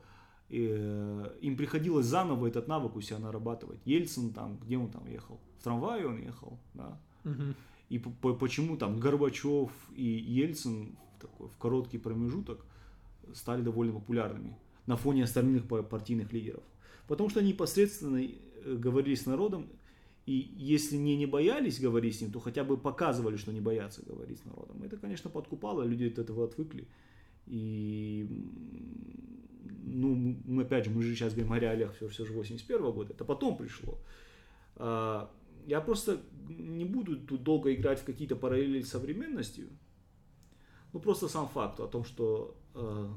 И, 0.48 0.66
э, 0.68 1.38
им 1.40 1.56
приходилось 1.56 2.06
заново 2.06 2.46
этот 2.46 2.68
навык 2.68 2.96
у 2.96 3.00
себя 3.00 3.18
нарабатывать. 3.18 3.80
Ельцин 3.84 4.32
там, 4.32 4.58
где 4.58 4.78
он 4.78 4.90
там 4.90 5.06
ехал? 5.06 5.38
В 5.58 5.64
трамвае 5.64 6.06
он 6.06 6.18
ехал, 6.18 6.58
да. 6.74 7.00
Угу. 7.24 7.54
И 7.90 7.98
по, 7.98 8.34
почему 8.34 8.76
там 8.76 8.98
Горбачев 8.98 9.70
и 9.94 10.04
Ельцин 10.04 10.96
в, 11.16 11.20
такой, 11.20 11.48
в 11.48 11.56
короткий 11.56 11.98
промежуток 11.98 12.64
стали 13.34 13.62
довольно 13.62 13.92
популярными 13.92 14.56
на 14.86 14.96
фоне 14.96 15.24
остальных 15.24 15.66
партийных 15.66 16.32
лидеров. 16.32 16.62
Потому 17.06 17.28
что 17.30 17.40
они 17.40 17.50
непосредственно 17.50 18.18
э, 18.18 18.74
говорили 18.74 19.14
с 19.14 19.26
народом 19.26 19.68
И 20.28 20.52
если 20.58 20.98
не, 20.98 21.16
не 21.16 21.24
боялись 21.24 21.80
говорить 21.80 22.18
с 22.18 22.20
ним, 22.20 22.30
то 22.30 22.38
хотя 22.38 22.62
бы 22.62 22.76
показывали, 22.76 23.36
что 23.36 23.50
не 23.50 23.62
боятся 23.62 24.04
говорить 24.04 24.38
с 24.38 24.44
народом. 24.44 24.82
Это, 24.82 24.98
конечно, 24.98 25.30
подкупало, 25.30 25.84
люди 25.84 26.04
от 26.04 26.18
этого 26.18 26.44
отвыкли. 26.44 26.86
И, 27.46 28.28
ну, 29.86 30.36
мы 30.44 30.64
опять 30.64 30.84
же, 30.84 30.90
мы 30.90 31.00
же 31.00 31.14
сейчас 31.14 31.32
говорим 31.32 31.54
о 31.54 31.58
реалиях 31.58 31.94
все, 31.94 32.08
все 32.08 32.26
же 32.26 32.34
81 32.34 32.92
года, 32.92 33.14
это 33.14 33.24
потом 33.24 33.56
пришло. 33.56 33.98
А, 34.76 35.30
я 35.66 35.80
просто 35.80 36.20
не 36.50 36.84
буду 36.84 37.16
тут 37.16 37.42
долго 37.42 37.72
играть 37.72 38.00
в 38.00 38.04
какие-то 38.04 38.36
параллели 38.36 38.82
с 38.82 38.90
современностью. 38.90 39.70
Ну, 40.92 41.00
просто 41.00 41.28
сам 41.28 41.48
факт 41.48 41.80
о 41.80 41.86
том, 41.86 42.04
что 42.04 42.54
э, 42.74 43.08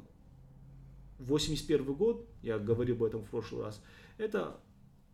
81 1.20 1.94
год, 1.94 2.25
я 2.41 2.58
говорил 2.58 2.96
об 2.96 3.03
этом 3.03 3.22
в 3.22 3.30
прошлый 3.30 3.63
раз, 3.63 3.84
это 4.18 4.62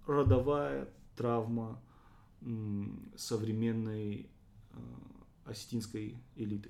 родовая 0.05 0.89
травма 1.15 1.81
современной 3.15 4.29
э, 4.71 4.77
осетинской 5.45 6.17
элиты. 6.35 6.69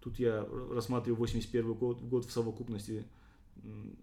Тут 0.00 0.18
я 0.18 0.46
рассматриваю 0.70 1.18
81 1.18 1.74
год, 1.74 2.00
год 2.00 2.24
в 2.26 2.32
совокупности 2.32 3.06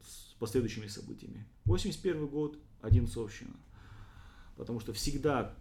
с 0.02 0.34
последующими 0.40 0.88
событиями. 0.88 1.46
81 1.66 2.28
год– 2.28 2.58
Одинцовщина. 2.84 3.56
Потому 4.58 4.82
что 4.82 4.92
всегда, 4.92 5.56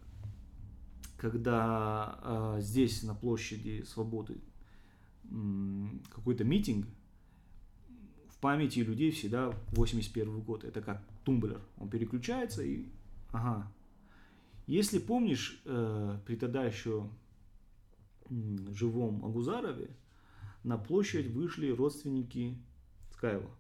когда 1.17 2.19
э, 2.23 2.61
здесь, 2.61 3.05
на 3.05 3.15
площади 3.15 3.85
Свободы, 3.87 4.41
какой-то 6.11 6.43
митинг, 6.43 6.87
в 8.29 8.39
памяти 8.39 8.81
людей 8.81 9.13
всегда 9.13 9.55
81 9.69 10.41
год. 10.41 10.65
Это 10.65 10.83
как 10.83 11.01
тумблер. 11.25 11.61
Он 11.79 11.89
переключается 11.89 12.63
и... 12.65 12.89
Ага. 13.31 13.71
Если 14.73 15.01
помнишь, 15.01 15.61
э, 15.67 16.19
при 16.25 16.35
тогда 16.35 16.65
еще 16.65 17.07
живом 18.71 19.23
Агузарове, 19.23 19.91
на 20.65 20.79
площадь 20.79 21.27
вышли 21.27 21.69
родственники 21.69 22.57
Скайла. 23.13 23.51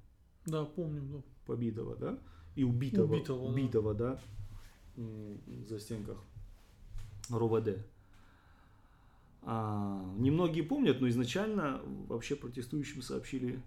Да, 0.47 0.65
помню, 0.65 1.03
да. 1.03 1.23
Побитого, 1.45 1.97
да? 1.97 2.19
И 2.55 2.65
убитого. 2.65 3.13
Убитого, 3.13 3.47
убитого 3.47 3.93
да. 3.93 4.19
да, 4.97 5.05
за 5.69 5.81
стенках 5.81 6.17
РОВД. 7.29 7.85
А, 9.43 10.15
немногие 10.17 10.65
помнят, 10.65 11.03
но 11.03 11.11
изначально 11.11 11.83
вообще 12.09 12.37
протестующим 12.37 13.03
сообщили, 13.03 13.61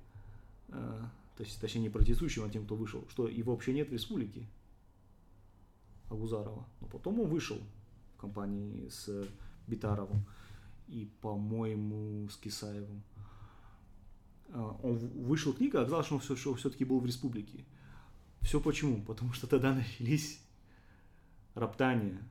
а, 0.70 1.12
то 1.38 1.44
есть, 1.44 1.62
точнее 1.62 1.82
не 1.82 1.90
протестующим, 1.90 2.44
а 2.44 2.50
тем, 2.50 2.66
кто 2.66 2.76
вышел, 2.76 3.06
что 3.12 3.28
его 3.28 3.52
вообще 3.52 3.72
нет 3.72 3.90
в 3.90 3.94
республике 3.94 4.48
Агузарова. 6.10 6.68
Но 6.82 6.88
потом 6.88 7.20
он 7.20 7.28
вышел 7.28 7.58
в 8.16 8.18
компании 8.20 8.88
с 8.90 9.28
Битаровым 9.68 10.26
и, 10.88 11.10
по-моему, 11.22 12.28
с 12.30 12.38
Кисаевым. 12.38 13.04
А, 14.50 14.80
он 14.84 14.98
вышел 14.98 15.54
книга, 15.54 15.82
оказалось, 15.82 16.06
что 16.06 16.16
он 16.16 16.22
все, 16.22 16.54
все-таки 16.54 16.86
был 16.86 17.00
в 17.00 17.06
республике. 17.06 17.66
Все 18.42 18.60
почему? 18.60 19.02
Потому 19.04 19.34
что 19.34 19.48
тогда 19.48 19.74
начались 19.76 20.40
роптания 21.56 22.22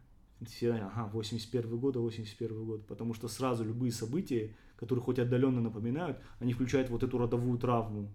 все, 0.45 0.73
ага, 0.73 1.07
81 1.07 1.78
год, 1.78 1.97
81 1.97 2.64
год, 2.64 2.87
потому 2.87 3.14
что 3.14 3.28
сразу 3.28 3.64
любые 3.64 3.93
события, 3.93 4.54
которые 4.76 5.02
хоть 5.02 5.19
отдаленно 5.19 5.61
напоминают, 5.61 6.19
они 6.38 6.52
включают 6.52 6.90
вот 6.90 7.02
эту 7.02 7.19
родовую 7.19 7.59
травму, 7.59 8.12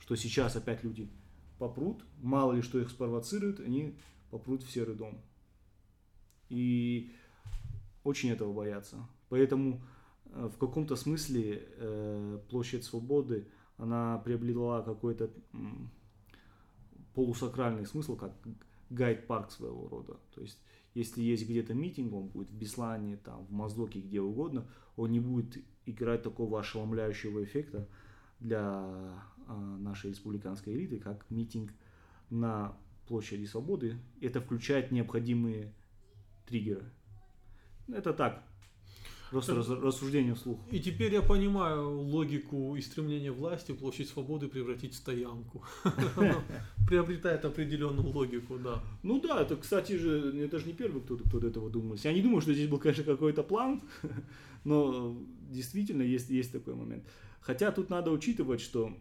что 0.00 0.16
сейчас 0.16 0.56
опять 0.56 0.84
люди 0.84 1.08
попрут, 1.58 2.04
мало 2.20 2.52
ли 2.52 2.62
что 2.62 2.78
их 2.78 2.90
спровоцирует, 2.90 3.60
они 3.60 3.96
попрут 4.30 4.62
в 4.62 4.70
серый 4.70 4.94
дом. 4.94 5.20
И 6.48 7.12
очень 8.04 8.30
этого 8.30 8.52
боятся. 8.52 9.06
Поэтому 9.28 9.82
э, 10.26 10.48
в 10.52 10.58
каком-то 10.58 10.96
смысле 10.96 11.68
э, 11.76 12.38
площадь 12.48 12.84
свободы, 12.84 13.48
она 13.76 14.18
приобрела 14.18 14.82
какой-то 14.82 15.30
полусакральный 17.14 17.86
смысл, 17.86 18.16
как 18.16 18.32
гайд-парк 18.90 19.50
своего 19.50 19.88
рода. 19.88 20.16
То 20.34 20.40
есть, 20.40 20.58
если 20.94 21.22
есть 21.22 21.48
где-то 21.48 21.74
митинг, 21.74 22.12
он 22.14 22.28
будет 22.28 22.50
в 22.50 22.54
Беслане, 22.58 23.16
там, 23.18 23.46
в 23.46 23.52
Моздоке, 23.52 24.00
где 24.00 24.20
угодно, 24.20 24.66
он 24.96 25.12
не 25.12 25.20
будет 25.20 25.62
играть 25.86 26.22
такого 26.22 26.60
ошеломляющего 26.60 27.44
эффекта 27.44 27.88
для 28.40 29.22
нашей 29.56 30.10
республиканской 30.10 30.74
элиты, 30.74 30.98
как 30.98 31.24
митинг 31.30 31.72
на 32.30 32.76
площади 33.06 33.44
Свободы. 33.46 33.98
Это 34.20 34.40
включает 34.40 34.92
необходимые 34.92 35.72
триггеры. 36.46 36.84
Это 37.88 38.12
так, 38.12 38.44
Просто 39.30 39.54
раз, 39.54 39.68
рассуждение 39.68 40.34
вслух. 40.34 40.58
И 40.70 40.80
теперь 40.80 41.12
я 41.12 41.20
понимаю 41.20 42.00
логику 42.00 42.76
и 42.76 42.80
стремление 42.80 43.30
власти 43.30 43.72
площадь 43.72 44.08
свободы 44.08 44.48
превратить 44.48 44.94
в 44.94 44.96
стоянку. 44.96 45.62
Приобретает 46.88 47.44
определенную 47.44 48.08
логику, 48.08 48.58
да. 48.58 48.82
Ну 49.02 49.20
да, 49.20 49.42
это, 49.42 49.56
кстати 49.56 49.96
же, 49.96 50.42
это 50.42 50.58
же 50.58 50.66
не 50.66 50.72
первый, 50.72 51.02
кто, 51.02 51.18
кто 51.18 51.40
до 51.40 51.48
этого 51.48 51.68
думал. 51.68 51.96
Я 52.02 52.12
не 52.14 52.22
думаю, 52.22 52.40
что 52.40 52.54
здесь 52.54 52.68
был, 52.68 52.78
конечно, 52.78 53.04
какой-то 53.04 53.42
план, 53.42 53.82
но 54.64 55.14
действительно 55.50 56.02
есть, 56.02 56.30
есть 56.30 56.52
такой 56.52 56.74
момент. 56.74 57.04
Хотя 57.40 57.70
тут 57.70 57.90
надо 57.90 58.10
учитывать, 58.10 58.62
что 58.62 58.96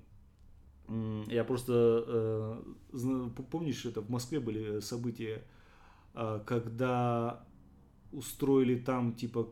я 1.27 1.43
просто, 1.43 2.63
э, 2.93 3.29
помнишь, 3.51 3.85
это 3.85 4.01
в 4.01 4.09
Москве 4.09 4.39
были 4.39 4.79
события, 4.79 5.43
э, 6.13 6.41
когда 6.45 7.45
устроили 8.11 8.79
там 8.79 9.13
типа 9.13 9.49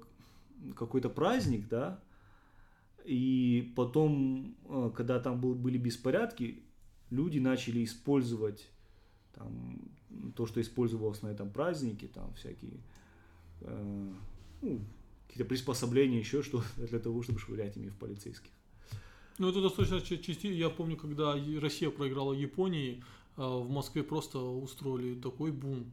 какой-то 0.75 1.09
праздник, 1.09 1.67
да, 1.67 1.99
и 3.03 3.73
потом, 3.75 4.55
э, 4.67 4.91
когда 4.95 5.19
там 5.19 5.39
был, 5.39 5.55
были 5.55 5.77
беспорядки, 5.77 6.63
люди 7.09 7.39
начали 7.39 7.83
использовать 7.83 8.69
там, 9.33 9.79
то, 10.35 10.45
что 10.45 10.61
использовалось 10.61 11.21
на 11.21 11.27
этом 11.27 11.51
празднике, 11.51 12.07
там 12.07 12.33
всякие 12.33 12.79
э, 13.61 14.13
ну, 14.61 14.79
какие-то 15.27 15.47
приспособления, 15.47 16.19
еще 16.19 16.41
что 16.41 16.63
для 16.77 16.99
того, 16.99 17.21
чтобы 17.21 17.39
швырять 17.39 17.77
ими 17.77 17.89
в 17.89 17.97
полицейских. 17.97 18.51
Ну, 19.37 19.49
это 19.49 19.61
достаточно 19.61 20.01
частично. 20.01 20.47
Я 20.47 20.69
помню, 20.69 20.95
когда 20.95 21.35
Россия 21.59 21.89
проиграла 21.89 22.33
Японии, 22.33 23.03
а, 23.37 23.59
в 23.59 23.69
Москве 23.69 24.03
просто 24.03 24.39
устроили 24.39 25.19
такой 25.19 25.51
бунт, 25.51 25.87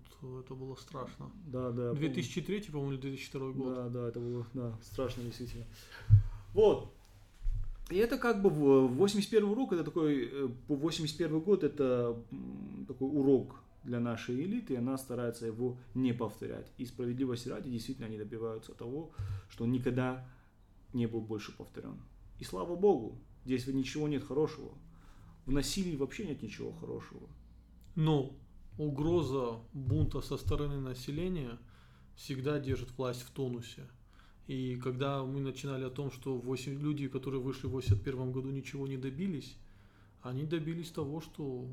это 0.44 0.54
было 0.54 0.76
страшно. 0.76 1.30
Да, 1.46 1.70
да. 1.70 1.92
2003, 1.92 2.70
по-моему, 2.70 2.92
или 2.92 3.00
2002 3.00 3.52
год. 3.52 3.74
Да, 3.74 3.88
да, 3.88 4.08
это 4.08 4.20
было 4.20 4.46
да, 4.54 4.78
страшно 4.82 5.24
действительно. 5.24 5.64
Вот. 6.54 6.92
И 7.90 7.96
это 7.96 8.16
как 8.16 8.42
бы 8.42 8.48
81 8.48 9.48
урок, 9.48 9.72
это 9.72 9.82
такой, 9.82 10.28
э, 10.32 10.48
по 10.68 10.76
81 10.76 11.40
год 11.40 11.64
это 11.64 12.16
такой 12.86 13.08
урок 13.08 13.56
для 13.82 13.98
нашей 13.98 14.36
элиты, 14.36 14.74
и 14.74 14.76
она 14.76 14.96
старается 14.96 15.46
его 15.46 15.76
не 15.94 16.12
повторять. 16.12 16.72
И 16.78 16.86
справедливости 16.86 17.48
ради 17.48 17.68
действительно 17.68 18.06
они 18.06 18.18
добиваются 18.18 18.72
того, 18.72 19.10
что 19.50 19.64
он 19.64 19.72
никогда 19.72 20.24
не 20.92 21.06
был 21.06 21.20
больше 21.20 21.50
повторен. 21.52 21.96
И 22.38 22.44
слава 22.44 22.76
богу, 22.76 23.18
здесь 23.44 23.66
ничего 23.66 24.08
нет 24.08 24.24
хорошего 24.24 24.72
в 25.46 25.52
насилии 25.52 25.96
вообще 25.96 26.26
нет 26.26 26.42
ничего 26.42 26.72
хорошего. 26.72 27.28
Но 27.94 28.34
угроза 28.78 29.58
бунта 29.72 30.20
со 30.20 30.36
стороны 30.36 30.80
населения 30.80 31.58
всегда 32.14 32.58
держит 32.58 32.96
власть 32.96 33.22
в 33.22 33.30
тонусе. 33.30 33.86
И 34.46 34.76
когда 34.76 35.24
мы 35.24 35.40
начинали 35.40 35.84
о 35.84 35.90
том, 35.90 36.10
что 36.10 36.36
8, 36.36 36.80
люди, 36.80 37.08
которые 37.08 37.40
вышли 37.40 37.66
в 37.66 37.70
81 37.70 38.32
году, 38.32 38.50
ничего 38.50 38.86
не 38.86 38.96
добились, 38.96 39.56
они 40.22 40.44
добились 40.44 40.90
того, 40.90 41.20
что 41.20 41.66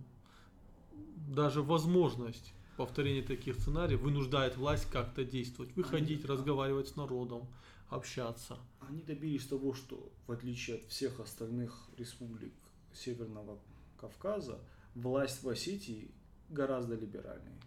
даже 1.28 1.62
возможность 1.62 2.54
повторения 2.78 3.22
таких 3.22 3.56
сценариев 3.56 4.02
вынуждает 4.02 4.56
власть 4.56 4.90
как-то 4.90 5.24
действовать, 5.26 5.76
выходить, 5.76 6.26
разговаривать 6.26 6.88
с 6.88 6.96
народом, 6.96 7.48
общаться. 7.90 8.58
Они 8.80 9.02
добились 9.02 9.46
того, 9.46 9.74
что 9.74 10.12
в 10.28 10.32
отличие 10.32 10.78
от 10.78 10.88
всех 10.88 11.20
остальных 11.20 11.90
республик 11.98 12.54
Северного 12.94 13.60
Кавказа, 14.00 14.60
власть 14.96 15.44
в 15.44 15.50
Осетии 15.50 16.12
гораздо 16.50 16.96
либеральнее, 16.96 17.60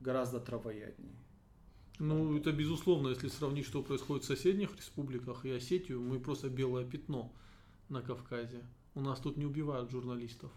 гораздо 0.00 0.40
травояднее. 0.40 1.16
Ну, 1.98 2.36
это 2.36 2.52
безусловно, 2.52 3.08
если 3.08 3.28
сравнить, 3.28 3.66
что 3.66 3.82
происходит 3.82 4.24
в 4.24 4.28
соседних 4.28 4.76
республиках 4.76 5.44
и 5.44 5.50
Осетию, 5.50 6.00
мы 6.00 6.20
просто 6.20 6.48
белое 6.48 6.84
пятно 6.84 7.32
на 7.88 8.02
Кавказе. 8.02 8.64
У 8.94 9.00
нас 9.00 9.18
тут 9.18 9.36
не 9.36 9.46
убивают 9.46 9.90
журналистов. 9.90 10.52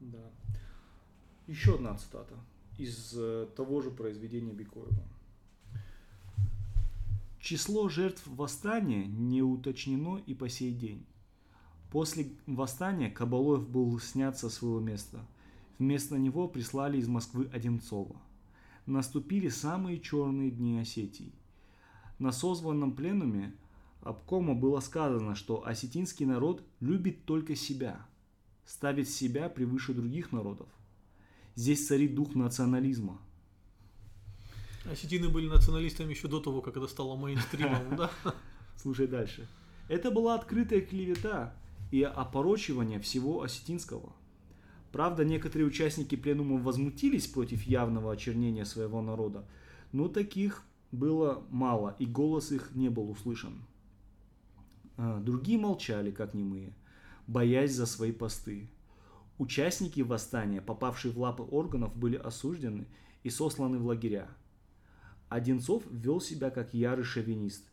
Да. 0.00 0.30
Еще 1.46 1.76
одна 1.76 1.96
цитата 1.96 2.34
из 2.78 3.12
э, 3.16 3.46
того 3.56 3.80
же 3.80 3.90
произведения 3.90 4.52
Бикоева. 4.52 5.08
Число 7.42 7.88
жертв 7.88 8.22
восстания 8.28 9.04
не 9.04 9.42
уточнено 9.42 10.22
и 10.26 10.32
по 10.32 10.48
сей 10.48 10.72
день. 10.72 11.04
После 11.90 12.36
восстания 12.46 13.10
Кабалоев 13.10 13.68
был 13.68 13.98
снят 13.98 14.38
со 14.38 14.48
своего 14.48 14.78
места. 14.78 15.26
Вместо 15.80 16.18
него 16.18 16.46
прислали 16.46 16.98
из 16.98 17.08
Москвы 17.08 17.50
Одинцова. 17.52 18.14
наступили 18.86 19.48
самые 19.48 19.98
черные 19.98 20.52
дни 20.52 20.78
Осетии. 20.78 21.34
На 22.20 22.30
созванном 22.30 22.94
пленуме 22.94 23.52
обкома 24.02 24.54
было 24.54 24.78
сказано, 24.78 25.34
что 25.34 25.66
осетинский 25.66 26.26
народ 26.26 26.62
любит 26.78 27.24
только 27.24 27.56
себя, 27.56 28.06
ставит 28.64 29.08
себя 29.08 29.48
превыше 29.48 29.94
других 29.94 30.30
народов. 30.30 30.68
Здесь 31.56 31.88
царит 31.88 32.14
дух 32.14 32.36
национализма. 32.36 33.20
Осетины 34.84 35.28
были 35.28 35.48
националистами 35.48 36.10
еще 36.10 36.28
до 36.28 36.40
того, 36.40 36.60
как 36.60 36.76
это 36.76 36.88
стало 36.88 37.16
мейнстримом, 37.16 37.96
да? 37.96 38.10
Слушай 38.76 39.06
дальше. 39.06 39.46
Это 39.88 40.10
была 40.10 40.34
открытая 40.34 40.80
клевета 40.80 41.54
и 41.90 42.02
опорочивание 42.02 42.98
всего 42.98 43.42
осетинского. 43.42 44.12
Правда, 44.90 45.24
некоторые 45.24 45.66
участники 45.66 46.16
пленума 46.16 46.60
возмутились 46.60 47.26
против 47.26 47.62
явного 47.62 48.12
очернения 48.12 48.64
своего 48.64 49.00
народа, 49.00 49.46
но 49.92 50.08
таких 50.08 50.64
было 50.90 51.42
мало, 51.50 51.96
и 51.98 52.06
голос 52.06 52.52
их 52.52 52.74
не 52.74 52.90
был 52.90 53.10
услышан. 53.10 53.64
А, 54.98 55.20
другие 55.20 55.58
молчали, 55.58 56.10
как 56.10 56.34
немые, 56.34 56.74
боясь 57.26 57.72
за 57.72 57.86
свои 57.86 58.12
посты. 58.12 58.68
Участники 59.38 60.02
восстания, 60.02 60.60
попавшие 60.60 61.12
в 61.12 61.18
лапы 61.18 61.42
органов, 61.42 61.96
были 61.96 62.16
осуждены 62.16 62.86
и 63.22 63.30
сосланы 63.30 63.78
в 63.78 63.86
лагеря. 63.86 64.28
Одинцов 65.32 65.82
вел 65.90 66.20
себя 66.20 66.50
как 66.50 66.74
ярый 66.74 67.04
шовинист. 67.04 67.64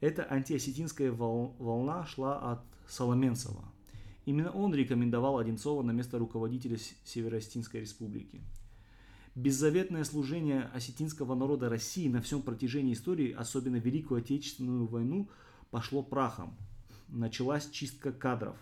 Эта 0.00 0.26
антиосетинская 0.30 1.12
волна 1.12 2.04
шла 2.06 2.52
от 2.52 2.64
Соломенцева. 2.88 3.64
Именно 4.26 4.50
он 4.50 4.74
рекомендовал 4.74 5.38
Одинцова 5.38 5.82
на 5.82 5.92
место 5.92 6.18
руководителя 6.18 6.76
Северо-Осетинской 7.04 7.80
республики. 7.80 8.40
Беззаветное 9.34 10.04
служение 10.04 10.64
осетинского 10.72 11.34
народа 11.34 11.68
России 11.68 12.08
на 12.08 12.20
всем 12.20 12.42
протяжении 12.42 12.94
истории, 12.94 13.32
особенно 13.32 13.76
Великую 13.76 14.18
Отечественную 14.18 14.86
войну, 14.86 15.28
пошло 15.70 16.02
прахом. 16.02 16.56
Началась 17.08 17.70
чистка 17.70 18.12
кадров. 18.12 18.56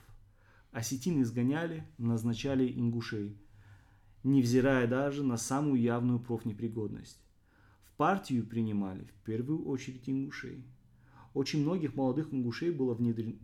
Осетин 0.73 1.23
изгоняли, 1.23 1.85
назначали 1.99 2.71
ингушей, 2.71 3.37
невзирая 4.25 4.87
даже 4.87 5.23
на 5.23 5.37
самую 5.37 5.81
явную 5.81 6.19
профнепригодность. 6.21 7.19
Партию 8.03 8.45
принимали 8.45 9.05
в 9.05 9.25
первую 9.25 9.65
очередь 9.67 10.09
ингушей– 10.09 10.65
очень 11.35 11.63
многих 11.63 11.95
молодых 11.95 12.33
ингушей 12.33 12.71
было 12.71 12.95
внедрено, 12.95 13.35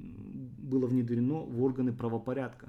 было 0.59 0.87
внедрено 0.87 1.41
в 1.41 1.63
органы 1.63 1.93
правопорядка. 1.93 2.69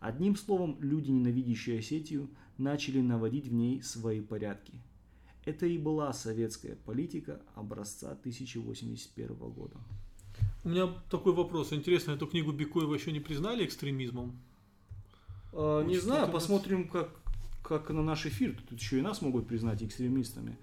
Одним 0.00 0.36
словом, 0.36 0.76
люди, 0.80 1.10
ненавидящие 1.10 1.78
Осетию, 1.78 2.28
начали 2.58 3.00
наводить 3.00 3.48
в 3.48 3.54
ней 3.54 3.82
свои 3.82 4.20
порядки. 4.20 4.74
Это 5.44 5.66
и 5.66 5.78
была 5.78 6.12
советская 6.12 6.76
политика 6.84 7.40
образца 7.54 8.10
1081 8.12 9.34
года. 9.36 9.76
У 10.64 10.68
меня 10.68 10.88
такой 11.10 11.32
вопрос. 11.32 11.72
Интересно, 11.72 12.12
эту 12.12 12.26
книгу 12.26 12.52
Бекоева 12.52 12.94
еще 12.94 13.12
не 13.12 13.20
признали 13.20 13.64
экстремизмом? 13.64 14.38
А, 15.52 15.82
не 15.84 15.96
знаю, 15.98 16.30
посмотрим, 16.30 16.88
как, 16.88 17.10
как 17.66 17.90
на 17.90 18.02
наш 18.02 18.26
эфир. 18.26 18.56
Тут 18.68 18.80
еще 18.80 18.98
и 18.98 19.02
нас 19.02 19.22
могут 19.22 19.48
признать 19.48 19.82
экстремистами. 19.82 20.56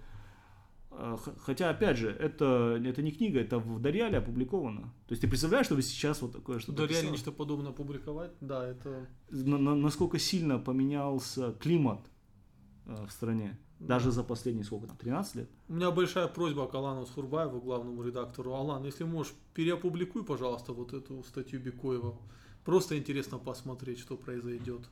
А, 0.92 1.18
хотя, 1.40 1.70
опять 1.70 1.98
же, 1.98 2.10
это, 2.10 2.80
это 2.84 3.02
не 3.02 3.12
книга, 3.12 3.40
это 3.40 3.60
в 3.60 3.82
Дарьяле 3.82 4.18
опубликовано. 4.18 4.82
То 5.08 5.12
есть 5.12 5.22
ты 5.22 5.28
представляешь, 5.28 5.66
чтобы 5.66 5.82
сейчас 5.82 6.22
вот 6.22 6.34
такое 6.34 6.60
что-то 6.60 6.84
В 6.84 6.88
Дарьяле 6.88 7.10
нечто 7.10 7.32
подобное 7.32 7.72
опубликовать? 7.72 8.32
Да, 8.42 8.66
это... 8.68 9.08
На, 9.30 9.58
на, 9.58 9.76
насколько 9.76 10.20
сильно 10.20 10.60
поменялся 10.60 11.54
климат 11.54 12.00
э, 12.86 13.06
в 13.08 13.12
стране? 13.12 13.58
Даже 13.80 14.12
за 14.12 14.24
последние 14.24 14.64
сколько 14.64 14.88
там, 14.88 14.96
13 14.96 15.36
лет? 15.36 15.50
У 15.68 15.74
меня 15.74 15.92
большая 15.92 16.28
просьба 16.28 16.68
к 16.68 16.74
Алану 16.76 17.06
Сурбаеву, 17.06 17.60
главному 17.60 18.02
редактору. 18.04 18.54
Алан, 18.54 18.86
если 18.86 19.04
можешь, 19.04 19.34
переопубликуй, 19.54 20.24
пожалуйста, 20.24 20.72
вот 20.72 20.94
эту 20.94 21.22
статью 21.24 21.60
Бекоева. 21.60 22.18
Просто 22.64 22.98
интересно 22.98 23.40
посмотреть, 23.40 24.00
что 24.00 24.16
произойдет. 24.16 24.88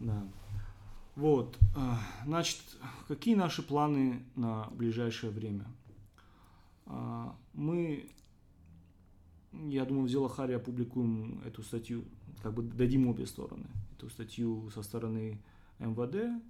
Да. 0.00 0.26
Вот, 1.14 1.58
а, 1.74 1.98
значит, 2.24 2.60
какие 3.06 3.34
наши 3.34 3.62
планы 3.62 4.22
на 4.34 4.68
ближайшее 4.70 5.30
время? 5.30 5.66
А, 6.86 7.36
мы, 7.52 8.08
я 9.52 9.84
думаю, 9.84 10.06
в 10.06 10.08
Зелахаре 10.08 10.56
опубликуем 10.56 11.42
эту 11.44 11.62
статью, 11.62 12.04
как 12.42 12.54
бы 12.54 12.62
дадим 12.62 13.08
обе 13.08 13.26
стороны. 13.26 13.66
Эту 13.96 14.08
статью 14.08 14.70
со 14.70 14.82
стороны 14.82 15.38
МВД, 15.78 16.42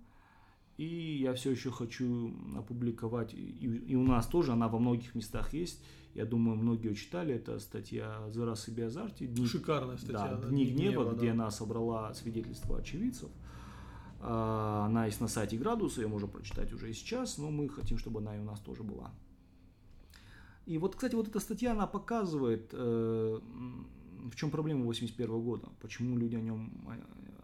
и 0.77 1.19
я 1.21 1.35
все 1.35 1.51
еще 1.51 1.73
хочу 1.73 2.33
опубликовать, 2.57 3.35
и, 3.35 3.39
и 3.39 3.97
у 3.97 4.05
нас 4.05 4.27
тоже, 4.27 4.53
она 4.53 4.69
во 4.69 4.79
многих 4.79 5.17
местах 5.17 5.53
есть, 5.55 5.83
я 6.15 6.27
думаю, 6.27 6.57
многие 6.57 6.89
ее 6.89 6.95
читали, 6.95 7.35
это 7.35 7.59
статья 7.59 8.23
Зерас 8.31 8.69
и 8.69 8.71
Биазарти. 8.71 9.27
Дни, 9.27 9.47
Шикарная 9.47 9.97
статья. 9.97 10.35
Да, 10.35 10.37
да 10.37 10.49
Дни 10.49 10.67
гнева, 10.67 11.05
гнева, 11.05 11.15
где 11.15 11.29
да. 11.29 11.33
она 11.33 11.51
собрала 11.51 12.13
свидетельства 12.15 12.79
очевидцев. 12.79 13.31
А, 14.25 14.87
она 14.87 15.07
есть 15.07 15.21
на 15.21 15.27
сайте 15.27 15.57
Градуса, 15.57 16.01
ее 16.01 16.07
можно 16.07 16.29
прочитать 16.29 16.73
уже 16.73 16.89
и 16.89 16.93
сейчас, 16.93 17.39
но 17.39 17.51
мы 17.51 17.69
хотим, 17.69 17.99
чтобы 17.99 18.21
она 18.21 18.37
и 18.37 18.39
у 18.39 18.45
нас 18.45 18.61
тоже 18.61 18.85
была. 18.85 19.11
И 20.65 20.79
вот, 20.79 20.95
кстати, 20.95 21.17
вот 21.17 21.27
эта 21.27 21.41
статья, 21.41 21.73
она 21.73 21.89
показывает, 21.89 22.71
э, 22.73 23.41
в 24.31 24.37
чем 24.37 24.53
проблема 24.53 24.85
81 24.85 25.43
года, 25.43 25.69
почему 25.81 26.17
люди 26.17 26.37
о 26.37 26.41
нем, 26.41 26.73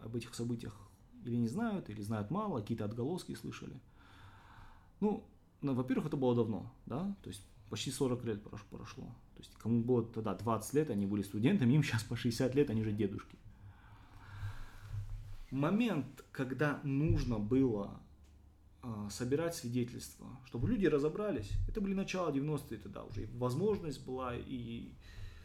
об 0.01 0.15
этих 0.15 0.33
событиях 0.33 0.73
или 1.25 1.35
не 1.35 1.49
знают, 1.49 1.89
или 1.89 2.01
знают 2.01 2.31
мало, 2.31 2.61
какие-то 2.61 2.85
отголоски 2.85 3.35
слышали. 3.35 3.77
Ну, 5.01 5.27
ну, 5.61 5.73
во-первых, 5.73 6.07
это 6.07 6.15
было 6.15 6.33
давно, 6.33 6.73
да, 6.85 7.13
то 7.21 7.29
есть 7.29 7.45
почти 7.69 7.91
40 7.91 8.23
лет 8.23 8.41
прошло. 8.69 9.03
То 9.35 9.39
есть 9.39 9.53
кому 9.55 9.83
было 9.83 10.05
тогда 10.05 10.33
20 10.33 10.73
лет, 10.75 10.89
они 10.89 11.05
были 11.05 11.23
студентами, 11.23 11.73
им 11.73 11.83
сейчас 11.83 12.03
по 12.03 12.15
60 12.15 12.55
лет, 12.55 12.69
они 12.69 12.83
же 12.83 12.93
дедушки 12.93 13.37
момент, 15.51 16.23
когда 16.31 16.79
нужно 16.83 17.39
было 17.39 18.01
э, 18.83 19.07
собирать 19.09 19.55
свидетельства, 19.55 20.27
чтобы 20.45 20.69
люди 20.69 20.85
разобрались, 20.85 21.51
это 21.67 21.81
были 21.81 21.93
начало 21.93 22.31
90-е 22.31 22.77
тогда 22.77 23.03
уже, 23.03 23.27
возможность 23.33 24.05
была, 24.05 24.35
и 24.35 24.93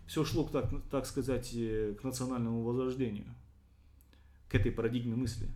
все 0.07 0.25
шло, 0.25 0.45
так, 0.45 0.71
так 0.91 1.07
сказать, 1.07 1.53
э, 1.55 1.95
к 2.01 2.05
национальному 2.05 2.63
возрождению, 2.63 3.27
к 4.49 4.55
этой 4.55 4.73
парадигме 4.73 5.15
мысли. 5.15 5.49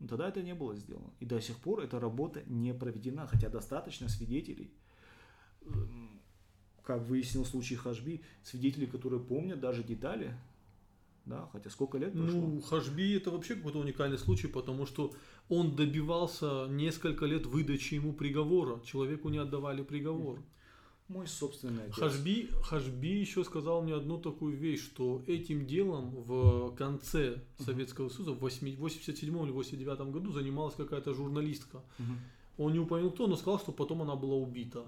Но 0.00 0.08
тогда 0.08 0.28
это 0.28 0.42
не 0.42 0.54
было 0.54 0.76
сделано. 0.76 1.12
И 1.20 1.24
до 1.24 1.40
сих 1.40 1.58
пор 1.58 1.80
эта 1.80 1.98
работа 1.98 2.42
не 2.46 2.74
проведена, 2.74 3.26
хотя 3.26 3.48
достаточно 3.48 4.08
свидетелей, 4.08 4.72
эм, 5.62 6.20
как 6.82 7.02
выяснил 7.02 7.44
случай 7.46 7.76
Хашби, 7.76 8.22
свидетелей, 8.42 8.86
которые 8.86 9.20
помнят 9.20 9.60
даже 9.60 9.82
детали 9.82 10.36
да, 11.26 11.48
хотя 11.52 11.70
сколько 11.70 11.98
лет 11.98 12.12
прошло? 12.12 12.40
Ну, 12.40 12.60
Хашби 12.60 13.16
это 13.16 13.30
вообще 13.30 13.54
какой-то 13.54 13.78
уникальный 13.78 14.18
случай, 14.18 14.46
потому 14.46 14.86
что 14.86 15.12
он 15.48 15.74
добивался 15.74 16.66
несколько 16.68 17.24
лет 17.26 17.46
выдачи 17.46 17.94
ему 17.94 18.12
приговора. 18.12 18.80
Человеку 18.84 19.28
не 19.30 19.38
отдавали 19.38 19.82
приговор. 19.82 20.42
Мой 21.08 21.26
собственный 21.26 21.84
отец. 21.84 21.96
Хашби, 21.96 22.48
Хашби 22.62 23.08
еще 23.08 23.44
сказал 23.44 23.82
мне 23.82 23.94
одну 23.94 24.18
такую 24.18 24.56
вещь, 24.56 24.82
что 24.82 25.22
этим 25.26 25.66
делом 25.66 26.10
в 26.22 26.74
конце 26.76 27.42
Советского 27.58 28.08
Союза, 28.08 28.32
в 28.32 28.38
87 28.38 29.44
или 29.44 29.50
89 29.50 30.10
году 30.10 30.32
занималась 30.32 30.74
какая-то 30.74 31.12
журналистка. 31.12 31.82
Он 32.56 32.72
не 32.72 32.78
упомянул 32.78 33.10
кто, 33.10 33.26
но 33.26 33.36
сказал, 33.36 33.58
что 33.58 33.72
потом 33.72 34.02
она 34.02 34.16
была 34.16 34.36
убита. 34.36 34.84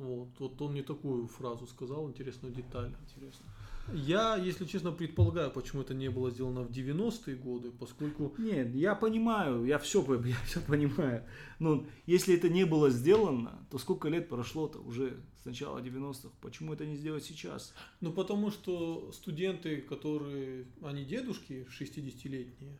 Вот, 0.00 0.28
вот 0.38 0.62
он 0.62 0.72
мне 0.72 0.82
такую 0.82 1.26
фразу 1.26 1.66
сказал, 1.66 2.08
интересную 2.08 2.54
деталь. 2.54 2.94
Интересно. 3.02 3.44
Я, 3.92 4.36
если 4.36 4.64
честно, 4.64 4.92
предполагаю, 4.92 5.50
почему 5.50 5.82
это 5.82 5.94
не 5.94 6.08
было 6.08 6.30
сделано 6.30 6.62
в 6.62 6.70
90-е 6.70 7.36
годы, 7.36 7.70
поскольку... 7.70 8.34
Нет, 8.38 8.74
я 8.74 8.94
понимаю, 8.94 9.64
я 9.64 9.78
все, 9.78 10.02
я 10.24 10.36
все 10.46 10.60
понимаю. 10.60 11.24
Но 11.58 11.84
если 12.06 12.34
это 12.34 12.48
не 12.48 12.64
было 12.64 12.88
сделано, 12.88 13.66
то 13.70 13.78
сколько 13.78 14.08
лет 14.08 14.28
прошло-то 14.28 14.78
уже 14.78 15.20
с 15.42 15.44
начала 15.44 15.80
90-х? 15.80 16.30
Почему 16.40 16.72
это 16.72 16.86
не 16.86 16.96
сделать 16.96 17.24
сейчас? 17.24 17.74
Ну, 18.00 18.12
потому 18.12 18.50
что 18.50 19.12
студенты, 19.12 19.82
которые, 19.82 20.66
они 20.82 21.04
дедушки 21.04 21.66
60-летние, 21.68 22.78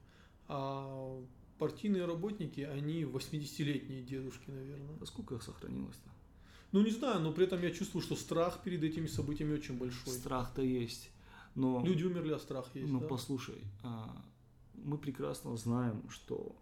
а 0.49 1.23
партийные 1.59 2.07
работники, 2.07 2.61
они 2.61 3.03
80-летние 3.03 4.03
дедушки, 4.03 4.51
наверное. 4.51 4.97
А 5.01 5.07
сколько 5.07 5.35
их 5.35 5.43
сохранилось-то? 5.43 6.11
Ну, 6.73 6.83
не 6.83 6.91
знаю, 6.91 7.21
но 7.21 7.33
при 7.33 7.45
этом 7.45 7.63
я 7.63 7.71
чувствую, 7.71 8.03
что 8.03 8.15
страх 8.15 8.63
перед 8.63 8.83
этими 8.85 9.07
событиями 9.07 9.55
очень 9.55 9.77
большой. 9.77 10.13
Страх-то 10.13 10.63
есть. 10.63 11.11
Но, 11.55 11.83
Люди 11.85 12.05
умерли, 12.05 12.33
а 12.33 12.39
страх 12.39 12.69
есть. 12.75 12.93
Ну, 12.93 13.01
да? 13.01 13.07
послушай, 13.07 13.63
а, 13.83 14.23
мы 14.75 14.99
прекрасно 14.99 15.57
знаем, 15.57 16.03
что 16.09 16.55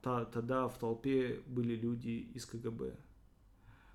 та, 0.00 0.24
тогда 0.24 0.68
в 0.68 0.78
толпе 0.78 1.42
были 1.46 1.76
люди 1.76 2.26
из 2.34 2.46
КГБ. 2.46 2.94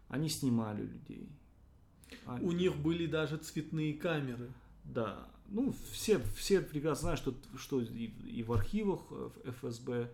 Они 0.07 0.29
снимали 0.29 0.83
людей. 0.83 1.29
Они... 2.25 2.45
У 2.45 2.51
них 2.51 2.75
были 2.77 3.05
даже 3.05 3.37
цветные 3.37 3.93
камеры. 3.93 4.51
Да, 4.83 5.29
ну 5.49 5.73
все, 5.91 6.19
все 6.35 6.61
прекрасно 6.61 7.15
знают, 7.15 7.19
что, 7.19 7.35
что 7.57 7.81
и, 7.81 8.11
и 8.25 8.43
в 8.43 8.53
архивах 8.53 9.01
ФСБ, 9.45 10.11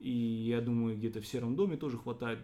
И 0.00 0.10
я 0.10 0.60
думаю, 0.60 0.96
где-то 0.96 1.20
в 1.20 1.26
Сером 1.26 1.56
доме 1.56 1.76
тоже 1.76 1.98
хватает 1.98 2.40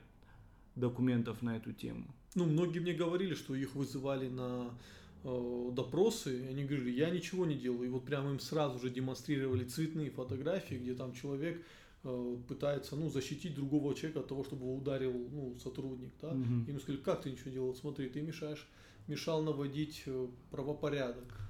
документов 0.74 1.42
на 1.42 1.56
эту 1.56 1.72
тему. 1.72 2.06
Ну, 2.34 2.46
многие 2.46 2.80
мне 2.80 2.92
говорили, 2.92 3.34
что 3.34 3.54
их 3.54 3.74
вызывали 3.74 4.28
на 4.28 4.74
э, 5.22 5.70
допросы, 5.72 6.44
и 6.44 6.46
они 6.48 6.64
говорили, 6.64 6.90
я 6.90 7.10
ничего 7.10 7.46
не 7.46 7.54
делаю. 7.54 7.84
И 7.84 7.90
вот 7.90 8.04
прямо 8.04 8.30
им 8.30 8.40
сразу 8.40 8.78
же 8.78 8.90
демонстрировали 8.90 9.64
цветные 9.64 10.10
фотографии, 10.10 10.74
где 10.74 10.94
там 10.94 11.12
человек 11.12 11.64
э, 12.02 12.36
пытается 12.48 12.96
ну, 12.96 13.08
защитить 13.08 13.54
другого 13.54 13.94
человека 13.94 14.20
от 14.20 14.28
того, 14.28 14.42
чтобы 14.42 14.64
его 14.64 14.76
ударил 14.76 15.12
ну, 15.12 15.56
сотрудник. 15.62 16.12
Да? 16.20 16.32
Мгм. 16.32 16.64
Ему 16.66 16.80
сказали, 16.80 17.00
как 17.02 17.22
ты 17.22 17.30
ничего 17.30 17.50
делал? 17.50 17.74
Смотри, 17.74 18.08
ты 18.08 18.20
мешаешь, 18.20 18.68
мешал 19.06 19.42
наводить 19.42 20.02
э, 20.06 20.28
правопорядок. 20.50 21.40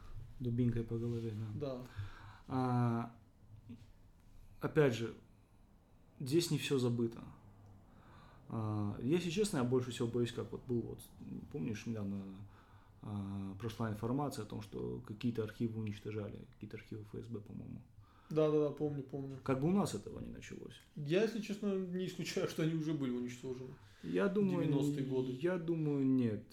Дубинкой 0.41 0.85
по 0.85 0.99
голове, 0.99 1.33
да. 1.33 1.67
Да. 1.67 1.87
А, 2.49 3.17
опять 4.61 4.95
же, 4.95 5.15
здесь 6.21 6.51
не 6.51 6.59
все 6.59 6.79
забыто. 6.79 7.23
А, 8.57 8.97
если 9.03 9.31
честно, 9.31 9.59
я 9.59 9.65
больше 9.65 9.91
всего 9.91 10.07
боюсь, 10.07 10.31
как 10.31 10.53
вот 10.53 10.65
был 10.67 10.81
вот, 10.83 11.01
помнишь, 11.51 11.87
недавно 11.87 12.23
а, 13.03 13.57
прошла 13.59 13.91
информация 13.91 14.45
о 14.45 14.47
том, 14.47 14.63
что 14.63 15.03
какие-то 15.09 15.43
архивы 15.43 15.81
уничтожали, 15.81 16.39
какие-то 16.53 16.77
архивы 16.77 17.03
ФСБ, 17.03 17.41
по-моему. 17.41 17.83
Да, 18.31 18.49
да, 18.53 18.61
да, 18.61 18.71
помню, 18.71 19.03
помню. 19.03 19.41
Как 19.43 19.61
бы 19.61 19.67
у 19.67 19.73
нас 19.73 19.95
этого 19.95 20.21
не 20.21 20.31
началось. 20.31 20.81
Я, 20.95 21.23
если 21.23 21.41
честно, 21.41 21.75
не 21.75 22.07
исключаю, 22.07 22.49
что 22.49 22.63
они 22.63 22.75
уже 22.75 22.93
были 22.93 23.11
уничтожены. 23.11 23.75
Я 24.05 24.29
думаю, 24.29 24.69
90-е 24.69 25.05
годы. 25.05 25.33
Я 25.33 25.59
думаю, 25.59 26.07
нет. 26.07 26.45